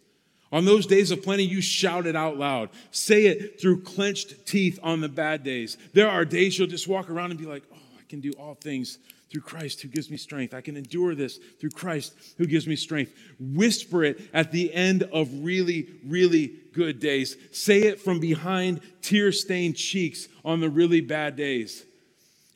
On 0.52 0.66
those 0.66 0.88
days 0.88 1.12
of 1.12 1.22
plenty, 1.22 1.44
you 1.44 1.62
shout 1.62 2.08
it 2.08 2.16
out 2.16 2.40
loud. 2.40 2.70
Say 2.90 3.28
it 3.28 3.62
through 3.62 3.82
clenched 3.82 4.48
teeth 4.48 4.80
on 4.82 5.02
the 5.02 5.10
bad 5.10 5.44
days. 5.44 5.78
There 5.94 6.10
are 6.10 6.26
days 6.26 6.58
you'll 6.58 6.68
just 6.68 6.88
walk 6.88 7.08
around 7.12 7.30
and 7.30 7.40
be 7.40 7.46
like, 7.46 7.62
"Oh, 7.72 7.78
I 8.00 8.04
can 8.10 8.20
do 8.20 8.32
all 8.32 8.56
things 8.56 8.98
through 9.30 9.42
Christ 9.42 9.82
who 9.82 9.90
gives 9.90 10.10
me 10.10 10.18
strength. 10.18 10.56
I 10.56 10.62
can 10.62 10.76
endure 10.76 11.14
this 11.14 11.40
through 11.60 11.72
Christ 11.72 12.14
who 12.40 12.48
gives 12.48 12.66
me 12.66 12.76
strength." 12.76 13.14
Whisper 13.40 14.06
it 14.06 14.22
at 14.34 14.52
the 14.52 14.74
end 14.74 15.04
of 15.04 15.30
really, 15.44 15.86
really 16.04 16.52
good 16.74 17.00
days. 17.00 17.38
Say 17.52 17.84
it 17.84 18.00
from 18.00 18.20
behind 18.20 18.82
tear-stained 19.04 19.76
cheeks 19.76 20.30
on 20.44 20.62
the 20.62 20.70
really 20.70 21.02
bad 21.02 21.36
days. 21.36 21.84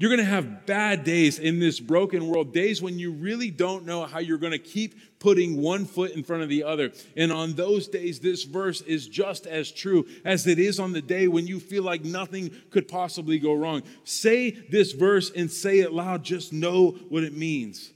You're 0.01 0.09
going 0.09 0.17
to 0.17 0.25
have 0.25 0.65
bad 0.65 1.03
days 1.03 1.37
in 1.37 1.59
this 1.59 1.79
broken 1.79 2.25
world, 2.25 2.55
days 2.55 2.81
when 2.81 2.97
you 2.97 3.11
really 3.11 3.51
don't 3.51 3.85
know 3.85 4.03
how 4.07 4.17
you're 4.17 4.39
going 4.39 4.51
to 4.51 4.57
keep 4.57 4.95
putting 5.19 5.61
one 5.61 5.85
foot 5.85 6.13
in 6.13 6.23
front 6.23 6.41
of 6.41 6.49
the 6.49 6.63
other. 6.63 6.91
And 7.15 7.31
on 7.31 7.53
those 7.53 7.87
days, 7.87 8.19
this 8.19 8.43
verse 8.43 8.81
is 8.81 9.07
just 9.07 9.45
as 9.45 9.71
true 9.71 10.07
as 10.25 10.47
it 10.47 10.57
is 10.57 10.79
on 10.79 10.93
the 10.93 11.03
day 11.03 11.27
when 11.27 11.45
you 11.45 11.59
feel 11.59 11.83
like 11.83 12.03
nothing 12.03 12.49
could 12.71 12.87
possibly 12.87 13.37
go 13.37 13.53
wrong. 13.53 13.83
Say 14.03 14.49
this 14.71 14.93
verse 14.93 15.29
and 15.35 15.51
say 15.51 15.81
it 15.81 15.93
loud, 15.93 16.23
just 16.23 16.51
know 16.51 16.97
what 17.09 17.23
it 17.23 17.37
means. 17.37 17.91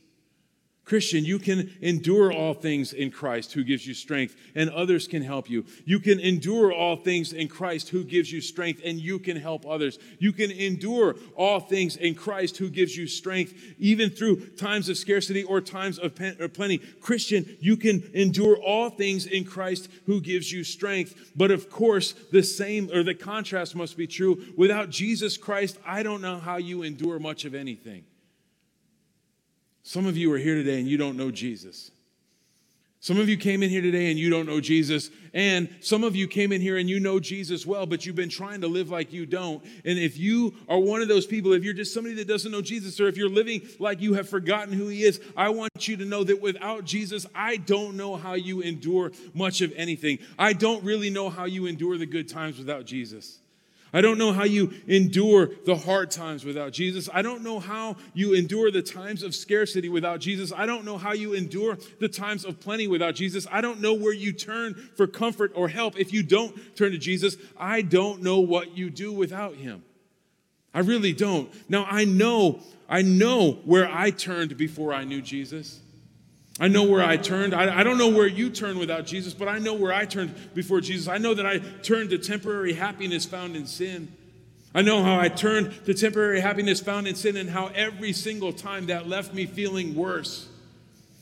Christian, 0.86 1.26
you 1.26 1.40
can 1.40 1.72
endure 1.82 2.32
all 2.32 2.54
things 2.54 2.94
in 2.94 3.10
Christ 3.10 3.54
who 3.54 3.64
gives 3.64 3.88
you 3.88 3.96
strength, 3.96 4.36
and 4.54 4.70
others 4.70 5.08
can 5.08 5.24
help 5.24 5.50
you. 5.50 5.66
You 5.84 6.00
can 6.00 6.20
endure 6.20 6.72
all 6.72 6.96
things 6.96 7.34
in 7.34 7.48
Christ 7.48 7.90
who 7.90 8.04
gives 8.04 8.32
you 8.32 8.40
strength, 8.40 8.82
and 8.86 9.00
you 9.00 9.18
can 9.18 9.36
help 9.36 9.66
others. 9.66 9.98
You 10.20 10.32
can 10.32 10.52
endure 10.52 11.16
all 11.36 11.60
things 11.60 11.96
in 11.96 12.14
Christ 12.14 12.58
who 12.58 12.70
gives 12.70 12.96
you 12.96 13.08
strength, 13.08 13.56
even 13.80 14.12
through 14.12 14.46
times 14.52 14.88
of 14.88 14.98
scarcity 14.98 15.44
or 15.44 15.60
times 15.60 15.98
of 15.98 16.14
plenty. 16.54 16.78
Christian, 16.78 17.58
you 17.60 17.78
can 17.78 18.04
endure 18.14 18.58
all 18.58 18.92
things 18.92 19.26
in 19.26 19.44
Christ 19.44 19.90
who 20.06 20.22
gives 20.22 20.52
you 20.52 20.64
strength. 20.64 21.32
But 21.36 21.50
of 21.50 21.72
course, 21.72 22.14
the 22.32 22.44
same 22.44 22.92
or 22.94 23.02
the 23.02 23.16
contrast 23.16 23.76
must 23.76 23.98
be 23.98 24.06
true. 24.06 24.54
Without 24.56 24.92
Jesus 24.92 25.36
Christ, 25.36 25.80
I 25.84 26.04
don't 26.04 26.22
know 26.22 26.38
how 26.38 26.58
you 26.58 26.84
endure 26.84 27.18
much 27.18 27.44
of 27.44 27.56
anything. 27.56 28.04
Some 29.88 30.08
of 30.08 30.18
you 30.18 30.34
are 30.34 30.40
here 30.40 30.56
today 30.56 30.80
and 30.80 30.88
you 30.88 30.98
don't 30.98 31.16
know 31.16 31.30
Jesus. 31.30 31.92
Some 33.02 33.20
of 33.20 33.30
you 33.30 33.38
came 33.38 33.62
in 33.62 33.70
here 33.70 33.84
today 33.84 34.10
and 34.10 34.18
you 34.18 34.32
don't 34.32 34.48
know 34.48 34.60
Jesus. 34.60 35.12
And 35.32 35.70
some 35.80 36.04
of 36.04 36.16
you 36.16 36.28
came 36.28 36.52
in 36.52 36.60
here 36.60 36.76
and 36.76 36.90
you 36.90 37.00
know 37.00 37.20
Jesus 37.20 37.68
well, 37.68 37.86
but 37.86 38.04
you've 38.04 38.16
been 38.16 38.28
trying 38.28 38.62
to 38.62 38.68
live 38.68 38.90
like 38.90 39.14
you 39.14 39.28
don't. 39.28 39.64
And 39.86 40.00
if 40.00 40.18
you 40.18 40.56
are 40.68 40.80
one 40.80 41.04
of 41.04 41.08
those 41.08 41.28
people, 41.28 41.54
if 41.54 41.64
you're 41.64 41.76
just 41.76 41.94
somebody 41.94 42.16
that 42.16 42.28
doesn't 42.28 42.52
know 42.52 42.64
Jesus, 42.64 43.00
or 43.00 43.08
if 43.08 43.16
you're 43.16 43.30
living 43.30 43.62
like 43.78 44.02
you 44.02 44.16
have 44.16 44.28
forgotten 44.28 44.74
who 44.74 44.88
he 44.88 45.04
is, 45.04 45.22
I 45.38 45.50
want 45.50 45.88
you 45.88 45.98
to 45.98 46.06
know 46.06 46.24
that 46.24 46.42
without 46.42 46.86
Jesus, 46.86 47.28
I 47.36 47.58
don't 47.58 47.96
know 47.96 48.16
how 48.16 48.34
you 48.34 48.62
endure 48.62 49.12
much 49.36 49.62
of 49.62 49.72
anything. 49.76 50.18
I 50.40 50.54
don't 50.54 50.84
really 50.84 51.12
know 51.12 51.30
how 51.30 51.46
you 51.46 51.68
endure 51.68 52.00
the 52.00 52.08
good 52.08 52.28
times 52.28 52.58
without 52.58 52.86
Jesus. 52.86 53.38
I 53.94 54.02
don't 54.02 54.18
know 54.18 54.34
how 54.34 54.44
you 54.44 54.74
endure 54.88 55.52
the 55.66 55.76
hard 55.76 56.12
times 56.12 56.44
without 56.44 56.74
Jesus. 56.74 57.08
I 57.14 57.22
don't 57.22 57.44
know 57.44 57.60
how 57.60 57.96
you 58.14 58.34
endure 58.34 58.70
the 58.70 58.82
times 58.82 59.24
of 59.24 59.34
scarcity 59.34 59.88
without 59.88 60.20
Jesus. 60.20 60.52
I 60.52 60.66
don't 60.66 60.84
know 60.84 60.98
how 60.98 61.14
you 61.14 61.34
endure 61.34 61.78
the 62.00 62.10
times 62.10 62.44
of 62.44 62.60
plenty 62.60 62.88
without 62.88 63.16
Jesus. 63.16 63.48
I 63.52 63.62
don't 63.62 63.80
know 63.80 63.94
where 63.94 64.14
you 64.14 64.34
turn 64.34 64.74
for 64.96 65.08
comfort 65.08 65.54
or 65.56 65.70
help 65.70 65.98
if 65.98 66.12
you 66.12 66.24
don't 66.24 66.76
turn 66.76 66.92
to 66.92 66.98
Jesus. 66.98 67.38
I 67.58 67.82
don't 67.82 68.22
know 68.22 68.40
what 68.40 68.78
you 68.78 68.90
do 68.90 69.14
without 69.14 69.56
him. 69.56 69.84
I 70.74 70.80
really 70.80 71.14
don't. 71.14 71.50
Now 71.70 71.86
I 71.90 72.04
know, 72.04 72.60
I 72.90 73.02
know 73.02 73.54
where 73.64 73.90
I 73.90 74.12
turned 74.12 74.58
before 74.58 74.94
I 74.94 75.06
knew 75.06 75.22
Jesus. 75.22 75.80
I 76.60 76.70
know 76.70 76.84
where 76.84 77.04
I 77.04 77.18
turned. 77.18 77.54
I, 77.54 77.80
I, 77.80 77.84
don't 77.84 77.98
know 77.98 78.10
where 78.10 78.28
you 78.28 78.50
turn 78.50 78.80
without 78.80 79.06
Jesus, 79.06 79.34
but 79.34 79.50
I 79.50 79.60
know 79.60 79.74
where 79.74 79.92
I 79.92 80.06
turned 80.06 80.34
before 80.54 80.80
Jesus. 80.80 81.10
I 81.10 81.18
know 81.18 81.34
that 81.34 81.46
I 81.46 81.60
turned 81.60 82.12
to 82.12 82.18
temporary 82.18 82.74
happiness 82.74 83.26
found 83.26 83.58
in 83.58 83.68
sin. 83.68 84.08
I 84.74 84.82
know 84.82 85.04
how 85.04 85.20
I 85.20 85.28
turned 85.28 85.86
to 85.86 85.94
temporary 85.94 86.40
happiness 86.40 86.80
found 86.80 87.08
in 87.08 87.16
sin 87.16 87.36
and 87.36 87.50
how 87.50 87.68
every 87.76 88.14
single 88.14 88.54
time 88.54 88.88
that 88.88 89.08
left 89.08 89.34
me 89.34 89.46
feeling 89.46 89.96
worse. 89.96 90.48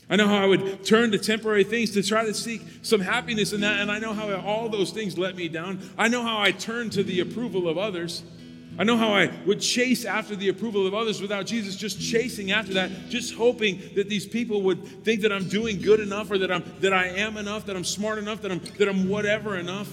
I 0.08 0.16
know 0.16 0.28
how 0.28 0.36
I 0.36 0.46
would 0.46 0.84
turn 0.84 1.10
to 1.12 1.18
temporary 1.18 1.64
things 1.64 1.92
to 1.92 2.02
try 2.02 2.24
to 2.24 2.34
seek 2.34 2.62
some 2.82 3.00
happiness 3.00 3.52
in 3.52 3.62
that, 3.62 3.80
and 3.80 3.90
I 3.90 3.98
know 3.98 4.12
how 4.12 4.32
all 4.40 4.68
those 4.68 4.90
things 4.90 5.16
let 5.16 5.34
me 5.34 5.48
down. 5.48 5.80
I 5.96 6.08
know 6.08 6.22
how 6.22 6.40
I 6.40 6.52
turned 6.52 6.92
to 6.92 7.02
the 7.02 7.20
approval 7.20 7.68
of 7.68 7.78
others. 7.78 8.22
I 8.76 8.84
know 8.84 8.96
how 8.96 9.14
I 9.14 9.30
would 9.46 9.60
chase 9.60 10.04
after 10.04 10.34
the 10.34 10.48
approval 10.48 10.86
of 10.86 10.94
others 10.94 11.20
without 11.22 11.46
Jesus, 11.46 11.76
just 11.76 12.00
chasing 12.00 12.50
after 12.50 12.74
that, 12.74 12.90
just 13.08 13.34
hoping 13.34 13.80
that 13.94 14.08
these 14.08 14.26
people 14.26 14.62
would 14.62 14.84
think 15.04 15.20
that 15.20 15.32
I'm 15.32 15.48
doing 15.48 15.80
good 15.80 16.00
enough 16.00 16.30
or 16.30 16.38
that 16.38 16.50
I'm 16.50 16.64
that 16.80 16.92
I 16.92 17.06
am 17.06 17.36
enough, 17.36 17.66
that 17.66 17.76
I'm 17.76 17.84
smart 17.84 18.18
enough, 18.18 18.42
that 18.42 18.50
I'm 18.50 18.60
that 18.78 18.88
I'm 18.88 19.08
whatever 19.08 19.56
enough. 19.56 19.92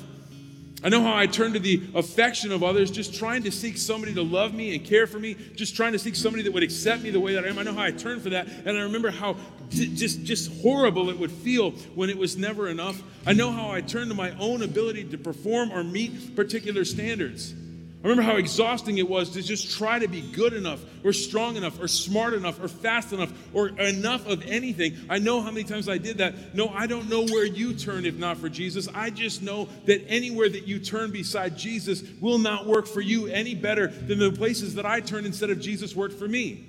I 0.83 0.89
know 0.89 1.03
how 1.03 1.15
I 1.15 1.27
turn 1.27 1.53
to 1.53 1.59
the 1.59 1.83
affection 1.93 2.51
of 2.51 2.63
others, 2.63 2.89
just 2.89 3.13
trying 3.13 3.43
to 3.43 3.51
seek 3.51 3.77
somebody 3.77 4.15
to 4.15 4.23
love 4.23 4.55
me 4.55 4.75
and 4.75 4.83
care 4.83 5.05
for 5.05 5.19
me, 5.19 5.35
just 5.55 5.75
trying 5.75 5.91
to 5.91 5.99
seek 5.99 6.15
somebody 6.15 6.41
that 6.43 6.51
would 6.51 6.63
accept 6.63 7.03
me 7.03 7.11
the 7.11 7.19
way 7.19 7.35
that 7.35 7.45
I 7.45 7.49
am. 7.49 7.59
I 7.59 7.63
know 7.63 7.73
how 7.75 7.83
I 7.83 7.91
turn 7.91 8.19
for 8.19 8.31
that, 8.31 8.47
and 8.47 8.69
I 8.69 8.81
remember 8.81 9.11
how 9.11 9.35
just 9.69 10.23
just 10.23 10.59
horrible 10.61 11.11
it 11.11 11.19
would 11.19 11.31
feel 11.31 11.71
when 11.93 12.09
it 12.09 12.17
was 12.17 12.35
never 12.35 12.67
enough. 12.67 13.03
I 13.27 13.33
know 13.33 13.51
how 13.51 13.69
I 13.69 13.81
turn 13.81 14.07
to 14.07 14.15
my 14.15 14.31
own 14.39 14.63
ability 14.63 15.03
to 15.09 15.19
perform 15.19 15.71
or 15.71 15.83
meet 15.83 16.35
particular 16.35 16.83
standards. 16.83 17.53
I 18.03 18.07
remember 18.07 18.23
how 18.23 18.37
exhausting 18.37 18.97
it 18.97 19.07
was 19.07 19.29
to 19.31 19.43
just 19.43 19.77
try 19.77 19.99
to 19.99 20.07
be 20.07 20.21
good 20.21 20.53
enough 20.53 20.83
or 21.03 21.13
strong 21.13 21.55
enough 21.55 21.79
or 21.79 21.87
smart 21.87 22.33
enough 22.33 22.59
or 22.59 22.67
fast 22.67 23.13
enough 23.13 23.31
or 23.53 23.67
enough 23.67 24.25
of 24.25 24.43
anything. 24.47 24.97
I 25.07 25.19
know 25.19 25.39
how 25.39 25.51
many 25.51 25.65
times 25.65 25.87
I 25.87 25.99
did 25.99 26.17
that. 26.17 26.55
No, 26.55 26.69
I 26.69 26.87
don't 26.87 27.09
know 27.09 27.23
where 27.25 27.45
you 27.45 27.75
turn 27.75 28.07
if 28.07 28.17
not 28.17 28.37
for 28.37 28.49
Jesus. 28.49 28.87
I 28.91 29.11
just 29.11 29.43
know 29.43 29.69
that 29.85 30.03
anywhere 30.07 30.49
that 30.49 30.67
you 30.67 30.79
turn 30.79 31.11
beside 31.11 31.59
Jesus 31.59 32.01
will 32.19 32.39
not 32.39 32.65
work 32.65 32.87
for 32.87 33.01
you 33.01 33.27
any 33.27 33.53
better 33.53 33.87
than 33.87 34.17
the 34.17 34.31
places 34.31 34.75
that 34.75 34.85
I 34.85 35.01
turned 35.01 35.27
instead 35.27 35.51
of 35.51 35.59
Jesus 35.59 35.95
worked 35.95 36.17
for 36.17 36.27
me. 36.27 36.65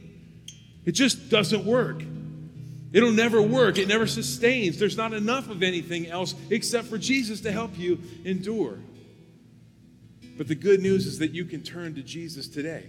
It 0.84 0.92
just 0.92 1.30
doesn't 1.30 1.64
work. 1.64 2.02
It'll 2.92 3.10
never 3.10 3.40
work. 3.40 3.78
It 3.78 3.88
never 3.88 4.06
sustains. 4.06 4.78
There's 4.78 4.98
not 4.98 5.14
enough 5.14 5.48
of 5.48 5.62
anything 5.62 6.08
else 6.08 6.34
except 6.50 6.88
for 6.88 6.98
Jesus 6.98 7.40
to 7.42 7.52
help 7.52 7.78
you 7.78 8.00
endure. 8.26 8.76
But 10.36 10.48
the 10.48 10.54
good 10.54 10.80
news 10.80 11.06
is 11.06 11.18
that 11.18 11.32
you 11.32 11.44
can 11.44 11.62
turn 11.62 11.94
to 11.94 12.02
Jesus 12.02 12.48
today. 12.48 12.86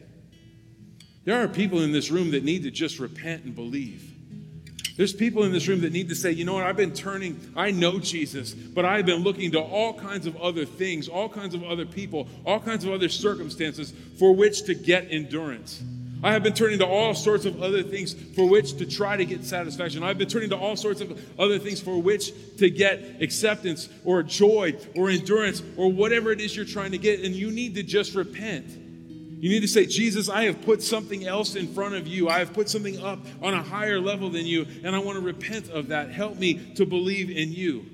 There 1.26 1.42
are 1.42 1.48
people 1.48 1.82
in 1.82 1.92
this 1.92 2.12
room 2.12 2.32
that 2.32 2.44
need 2.44 2.64
to 2.64 2.72
just 2.72 3.00
repent 3.00 3.44
and 3.44 3.56
believe. 3.56 4.10
There's 4.96 5.14
people 5.14 5.44
in 5.44 5.52
this 5.52 5.68
room 5.68 5.82
that 5.82 5.92
need 5.92 6.10
to 6.10 6.16
say, 6.16 6.32
you 6.32 6.46
know 6.46 6.54
what, 6.54 6.66
I've 6.66 6.78
been 6.78 6.94
turning, 6.94 7.52
I 7.56 7.72
know 7.72 7.98
Jesus, 7.98 8.54
but 8.54 8.86
I've 8.86 9.08
been 9.08 9.24
looking 9.24 9.52
to 9.54 9.60
all 9.60 9.94
kinds 9.94 10.28
of 10.28 10.36
other 10.38 10.66
things, 10.66 11.08
all 11.08 11.28
kinds 11.28 11.56
of 11.56 11.64
other 11.64 11.86
people, 11.86 12.28
all 12.46 12.60
kinds 12.60 12.86
of 12.86 12.92
other 12.92 13.10
circumstances 13.10 13.92
for 14.20 14.36
which 14.36 14.64
to 14.66 14.76
get 14.76 15.08
endurance. 15.10 15.82
I 16.24 16.32
have 16.32 16.42
been 16.42 16.54
turning 16.54 16.80
to 16.80 16.86
all 16.86 17.14
sorts 17.14 17.46
of 17.46 17.62
other 17.62 17.84
things 17.84 18.14
for 18.14 18.48
which 18.48 18.78
to 18.78 18.86
try 18.86 19.18
to 19.18 19.26
get 19.26 19.44
satisfaction. 19.44 20.04
I've 20.04 20.18
been 20.18 20.30
turning 20.30 20.50
to 20.52 20.58
all 20.58 20.78
sorts 20.78 21.02
of 21.02 21.20
other 21.38 21.60
things 21.60 21.82
for 21.82 22.02
which 22.02 22.32
to 22.58 22.70
get 22.70 23.22
acceptance 23.22 23.90
or 24.06 24.24
joy 24.24 24.78
or 24.96 25.10
endurance 25.10 25.62
or 25.76 25.92
whatever 25.92 26.32
it 26.32 26.40
is 26.40 26.56
you're 26.56 26.66
trying 26.66 26.92
to 26.92 26.98
get. 26.98 27.20
And 27.20 27.36
you 27.36 27.52
need 27.52 27.76
to 27.76 27.84
just 27.84 28.16
repent. 28.16 28.70
You 29.44 29.50
need 29.50 29.60
to 29.60 29.68
say, 29.68 29.86
Jesus, 29.86 30.30
I 30.30 30.44
have 30.44 30.62
put 30.62 30.82
something 30.82 31.28
else 31.28 31.56
in 31.56 31.68
front 31.74 31.96
of 31.96 32.08
you. 32.08 32.30
I 32.30 32.40
have 32.40 32.54
put 32.54 32.70
something 32.70 33.02
up 33.02 33.20
on 33.42 33.54
a 33.54 33.62
higher 33.62 34.00
level 34.00 34.30
than 34.30 34.46
you, 34.46 34.66
and 34.86 34.96
I 34.96 35.00
want 35.00 35.18
to 35.18 35.22
repent 35.22 35.70
of 35.70 35.90
that. 35.90 36.12
Help 36.12 36.38
me 36.38 36.54
to 36.76 36.86
believe 36.86 37.30
in 37.30 37.52
you. 37.52 37.86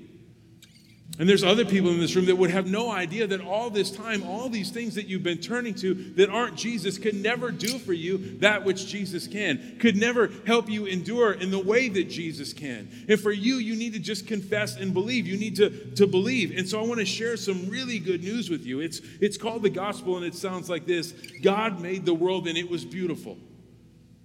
And 1.18 1.28
there's 1.28 1.44
other 1.44 1.66
people 1.66 1.90
in 1.90 2.00
this 2.00 2.16
room 2.16 2.26
that 2.26 2.36
would 2.36 2.50
have 2.50 2.66
no 2.66 2.90
idea 2.90 3.26
that 3.26 3.42
all 3.42 3.68
this 3.68 3.90
time, 3.90 4.22
all 4.22 4.48
these 4.48 4.70
things 4.70 4.94
that 4.94 5.06
you've 5.06 5.22
been 5.22 5.38
turning 5.38 5.74
to 5.74 5.92
that 6.14 6.30
aren't 6.30 6.56
Jesus 6.56 6.96
could 6.96 7.14
never 7.14 7.50
do 7.50 7.78
for 7.78 7.92
you 7.92 8.38
that 8.38 8.64
which 8.64 8.86
Jesus 8.86 9.26
can, 9.26 9.76
could 9.80 9.96
never 9.96 10.30
help 10.46 10.70
you 10.70 10.86
endure 10.86 11.32
in 11.32 11.50
the 11.50 11.58
way 11.58 11.90
that 11.90 12.04
Jesus 12.08 12.54
can. 12.54 12.88
And 13.06 13.20
for 13.20 13.32
you, 13.32 13.56
you 13.56 13.76
need 13.76 13.92
to 13.92 13.98
just 13.98 14.26
confess 14.26 14.76
and 14.76 14.94
believe. 14.94 15.26
You 15.26 15.36
need 15.36 15.56
to, 15.56 15.90
to 15.96 16.06
believe. 16.06 16.56
And 16.56 16.66
so 16.66 16.80
I 16.80 16.86
want 16.86 17.00
to 17.00 17.06
share 17.06 17.36
some 17.36 17.68
really 17.68 17.98
good 17.98 18.22
news 18.22 18.48
with 18.48 18.64
you. 18.64 18.80
It's, 18.80 19.00
it's 19.20 19.36
called 19.36 19.62
the 19.62 19.70
gospel, 19.70 20.16
and 20.16 20.24
it 20.24 20.34
sounds 20.34 20.70
like 20.70 20.86
this 20.86 21.12
God 21.42 21.82
made 21.82 22.06
the 22.06 22.14
world, 22.14 22.48
and 22.48 22.56
it 22.56 22.70
was 22.70 22.84
beautiful. 22.84 23.36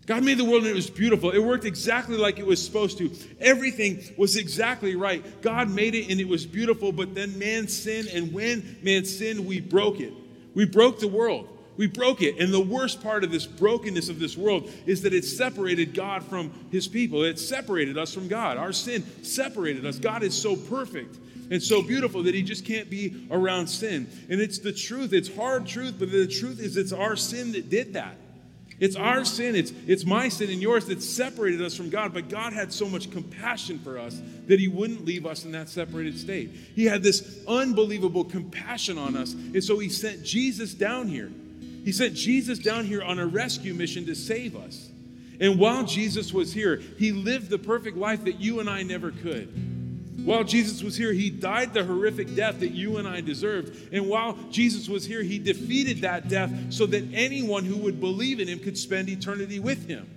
God 0.06 0.24
made 0.24 0.38
the 0.38 0.46
world 0.46 0.62
and 0.62 0.72
it 0.72 0.76
was 0.76 0.90
beautiful. 0.90 1.32
It 1.32 1.40
worked 1.40 1.66
exactly 1.66 2.18
like 2.18 2.38
it 2.38 2.46
was 2.46 2.64
supposed 2.64 3.00
to. 3.00 3.12
Everything 3.40 4.04
was 4.18 4.36
exactly 4.36 4.96
right. 4.96 5.24
God 5.42 5.70
made 5.70 5.96
it 5.96 6.12
and 6.12 6.20
it 6.20 6.28
was 6.28 6.46
beautiful, 6.46 6.92
but 6.92 7.16
then 7.16 7.38
man 7.40 7.68
sinned, 7.68 8.10
and 8.10 8.32
when 8.32 8.78
man 8.84 9.06
sinned, 9.06 9.46
we 9.46 9.60
broke 9.60 10.00
it. 10.00 10.14
We 10.54 10.66
broke 10.66 11.00
the 11.00 11.08
world. 11.08 11.50
We 11.78 11.88
broke 11.88 12.22
it. 12.22 12.40
And 12.40 12.54
the 12.54 12.62
worst 12.62 13.04
part 13.04 13.24
of 13.24 13.32
this 13.32 13.46
brokenness 13.46 14.08
of 14.10 14.20
this 14.20 14.38
world 14.38 14.72
is 14.86 15.02
that 15.02 15.14
it 15.14 15.26
separated 15.26 15.94
God 15.94 16.24
from 16.24 16.52
his 16.72 16.88
people. 16.88 17.24
It 17.24 17.40
separated 17.40 17.98
us 17.98 18.14
from 18.14 18.28
God. 18.28 18.58
Our 18.58 18.72
sin 18.72 19.04
separated 19.24 19.86
us. 19.86 20.00
God 20.00 20.24
is 20.24 20.40
so 20.40 20.56
perfect 20.56 21.18
and 21.52 21.62
so 21.62 21.82
beautiful 21.82 22.24
that 22.24 22.34
he 22.34 22.44
just 22.44 22.66
can't 22.66 22.90
be 22.90 23.28
around 23.30 23.68
sin. 23.68 24.08
And 24.30 24.40
it's 24.40 24.60
the 24.60 24.72
truth. 24.72 25.14
It's 25.14 25.34
hard 25.36 25.68
truth, 25.68 25.96
but 26.00 26.12
the 26.12 26.28
truth 26.28 26.60
is 26.60 26.78
it's 26.78 26.94
our 26.94 27.16
sin 27.16 27.52
that 27.52 27.70
did 27.70 27.94
that. 27.94 28.16
It's 28.80 28.96
our 28.96 29.24
sin, 29.24 29.56
it's, 29.56 29.72
it's 29.88 30.06
my 30.06 30.28
sin 30.28 30.50
and 30.50 30.62
yours 30.62 30.86
that 30.88 31.02
separated 31.02 31.62
us 31.62 31.76
from 31.76 31.90
God. 31.90 32.14
But 32.14 32.30
God 32.30 32.52
had 32.52 32.74
so 32.74 32.90
much 32.90 33.10
compassion 33.10 33.80
for 33.80 33.98
us 33.98 34.22
that 34.48 34.60
He 34.60 34.68
wouldn't 34.68 35.06
leave 35.06 35.26
us 35.26 35.46
in 35.46 35.52
that 35.54 35.70
separated 35.70 36.18
state. 36.20 36.52
He 36.52 36.86
had 36.86 37.02
this 37.02 37.40
unbelievable 37.48 38.26
compassion 38.26 38.98
on 38.98 39.16
us. 39.16 39.34
And 39.34 39.64
so 39.64 39.80
He 39.80 39.90
sent 39.90 40.24
Jesus 40.24 40.74
down 40.74 41.08
here. 41.08 41.32
He 41.86 41.92
sent 41.92 42.16
Jesus 42.16 42.60
down 42.60 42.86
here 42.86 43.02
on 43.02 43.20
a 43.20 43.26
rescue 43.26 43.74
mission 43.74 44.06
to 44.08 44.16
save 44.16 44.56
us. 44.56 44.90
And 45.40 45.60
while 45.60 45.86
Jesus 45.86 46.34
was 46.34 46.52
here, 46.54 46.82
He 46.98 47.12
lived 47.12 47.50
the 47.50 47.60
perfect 47.60 47.96
life 47.96 48.26
that 48.26 48.40
you 48.40 48.60
and 48.60 48.70
I 48.70 48.84
never 48.84 49.12
could. 49.12 49.75
While 50.24 50.44
Jesus 50.44 50.82
was 50.82 50.96
here, 50.96 51.12
he 51.12 51.30
died 51.30 51.74
the 51.74 51.84
horrific 51.84 52.36
death 52.36 52.62
that 52.62 52.72
you 52.72 52.98
and 52.98 53.08
I 53.08 53.22
deserved. 53.22 53.94
And 53.94 54.08
while 54.08 54.38
Jesus 54.50 54.88
was 54.88 55.06
here, 55.06 55.22
he 55.22 55.40
defeated 55.40 56.02
that 56.02 56.30
death 56.30 56.52
so 56.70 56.86
that 56.88 57.04
anyone 57.14 57.66
who 57.66 57.78
would 57.78 58.00
believe 58.00 58.40
in 58.40 58.48
him 58.48 58.60
could 58.60 58.78
spend 58.78 59.10
eternity 59.10 59.60
with 59.60 59.88
him. 59.88 60.10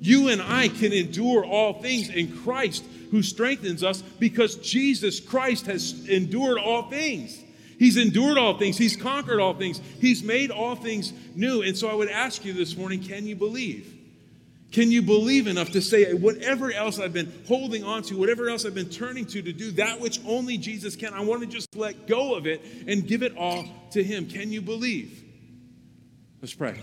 You 0.00 0.28
and 0.28 0.42
I 0.42 0.68
can 0.68 0.92
endure 0.92 1.44
all 1.44 1.74
things 1.74 2.08
in 2.08 2.36
Christ 2.38 2.84
who 3.10 3.22
strengthens 3.22 3.84
us 3.84 4.02
because 4.02 4.56
Jesus 4.56 5.20
Christ 5.20 5.66
has 5.66 6.08
endured 6.08 6.58
all 6.58 6.88
things. 6.90 7.38
He's 7.78 7.96
endured 7.96 8.36
all 8.36 8.58
things, 8.58 8.76
He's 8.76 8.96
conquered 8.96 9.40
all 9.40 9.54
things, 9.54 9.80
He's 10.00 10.22
made 10.22 10.50
all 10.50 10.74
things 10.74 11.12
new. 11.34 11.62
And 11.62 11.76
so 11.76 11.88
I 11.88 11.94
would 11.94 12.10
ask 12.10 12.44
you 12.44 12.52
this 12.52 12.76
morning 12.76 13.02
can 13.02 13.26
you 13.26 13.36
believe? 13.36 13.99
Can 14.72 14.92
you 14.92 15.02
believe 15.02 15.48
enough 15.48 15.72
to 15.72 15.82
say, 15.82 16.14
whatever 16.14 16.72
else 16.72 17.00
I've 17.00 17.12
been 17.12 17.32
holding 17.48 17.82
on 17.82 18.02
to, 18.04 18.16
whatever 18.16 18.48
else 18.48 18.64
I've 18.64 18.74
been 18.74 18.88
turning 18.88 19.26
to 19.26 19.42
to 19.42 19.52
do 19.52 19.72
that 19.72 20.00
which 20.00 20.20
only 20.24 20.58
Jesus 20.58 20.94
can, 20.94 21.12
I 21.12 21.20
want 21.22 21.40
to 21.40 21.48
just 21.48 21.74
let 21.74 22.06
go 22.06 22.36
of 22.36 22.46
it 22.46 22.62
and 22.86 23.06
give 23.06 23.24
it 23.24 23.36
all 23.36 23.64
to 23.92 24.02
Him? 24.02 24.28
Can 24.28 24.52
you 24.52 24.62
believe? 24.62 25.24
Let's 26.40 26.54
pray. 26.54 26.80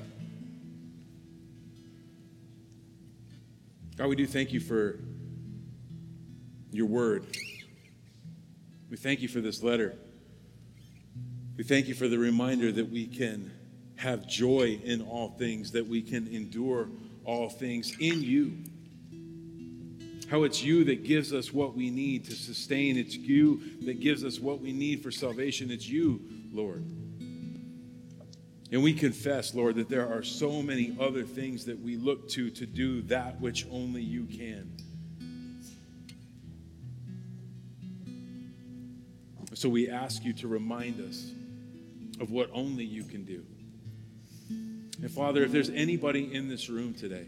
God, 3.96 4.08
we 4.10 4.16
do 4.18 4.28
thank 4.28 4.52
you 4.52 4.60
for 4.60 5.00
your 6.72 6.88
word. 6.88 7.26
We 8.90 8.98
thank 8.98 9.22
you 9.22 9.30
for 9.30 9.40
this 9.40 9.64
letter. 9.64 9.98
We 11.56 11.64
thank 11.64 11.88
you 11.88 11.96
for 11.96 12.08
the 12.08 12.20
reminder 12.20 12.72
that 12.72 12.92
we 12.92 13.08
can 13.08 13.52
have 13.96 14.28
joy 14.28 14.80
in 14.84 15.02
all 15.02 15.30
things, 15.30 15.72
that 15.72 15.88
we 15.88 16.02
can 16.02 16.28
endure 16.28 16.90
all 17.28 17.50
things 17.50 17.94
in 18.00 18.24
you. 18.24 18.58
How 20.32 20.44
it's 20.44 20.64
you 20.64 20.86
that 20.86 21.04
gives 21.04 21.34
us 21.34 21.54
what 21.54 21.76
we 21.76 21.90
need 21.90 22.26
to 22.26 22.32
sustain. 22.32 22.98
It's 22.98 23.16
you 23.16 23.62
that 23.86 24.00
gives 24.00 24.24
us 24.24 24.40
what 24.40 24.60
we 24.62 24.72
need 24.72 25.04
for 25.04 25.12
salvation. 25.12 25.70
It's 25.70 25.88
you, 25.88 26.22
Lord. 26.52 26.84
And 28.72 28.82
we 28.84 28.94
confess, 28.94 29.54
Lord, 29.54 29.76
that 29.76 29.90
there 29.90 30.08
are 30.12 30.24
so 30.24 30.62
many 30.62 30.96
other 31.00 31.24
things 31.24 31.66
that 31.66 31.80
we 31.80 31.96
look 31.98 32.30
to 32.32 32.50
to 32.50 32.66
do 32.66 33.02
that 33.04 33.40
which 33.40 33.68
only 33.72 34.02
you 34.02 34.24
can. 34.26 34.72
So 39.54 39.70
we 39.70 39.90
ask 39.90 40.24
you 40.24 40.34
to 40.34 40.48
remind 40.48 41.02
us 41.02 41.32
of 42.20 42.32
what 42.32 42.50
only 42.54 42.84
you 42.84 43.04
can 43.04 43.26
do. 43.26 43.44
And 45.02 45.12
Father, 45.12 45.44
if 45.44 45.52
there's 45.52 45.70
anybody 45.70 46.34
in 46.34 46.50
this 46.50 46.70
room 46.70 46.94
today 46.94 47.28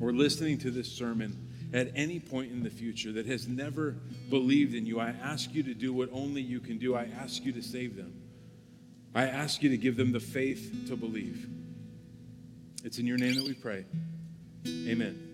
or 0.00 0.12
listening 0.12 0.58
to 0.58 0.70
this 0.70 0.90
sermon 0.90 1.48
at 1.72 1.92
any 1.94 2.18
point 2.18 2.50
in 2.50 2.62
the 2.62 2.70
future 2.70 3.12
that 3.12 3.26
has 3.26 3.46
never 3.46 3.96
believed 4.28 4.74
in 4.74 4.86
you, 4.86 4.98
I 4.98 5.10
ask 5.22 5.54
you 5.54 5.62
to 5.62 5.74
do 5.74 5.92
what 5.92 6.08
only 6.12 6.42
you 6.42 6.58
can 6.58 6.78
do. 6.78 6.96
I 6.96 7.08
ask 7.20 7.44
you 7.44 7.52
to 7.52 7.62
save 7.62 7.96
them. 7.96 8.12
I 9.14 9.26
ask 9.26 9.62
you 9.62 9.70
to 9.70 9.76
give 9.76 9.96
them 9.96 10.12
the 10.12 10.20
faith 10.20 10.86
to 10.88 10.96
believe. 10.96 11.48
It's 12.84 12.98
in 12.98 13.06
your 13.06 13.18
name 13.18 13.34
that 13.34 13.44
we 13.44 13.54
pray. 13.54 13.84
Amen. 14.66 15.29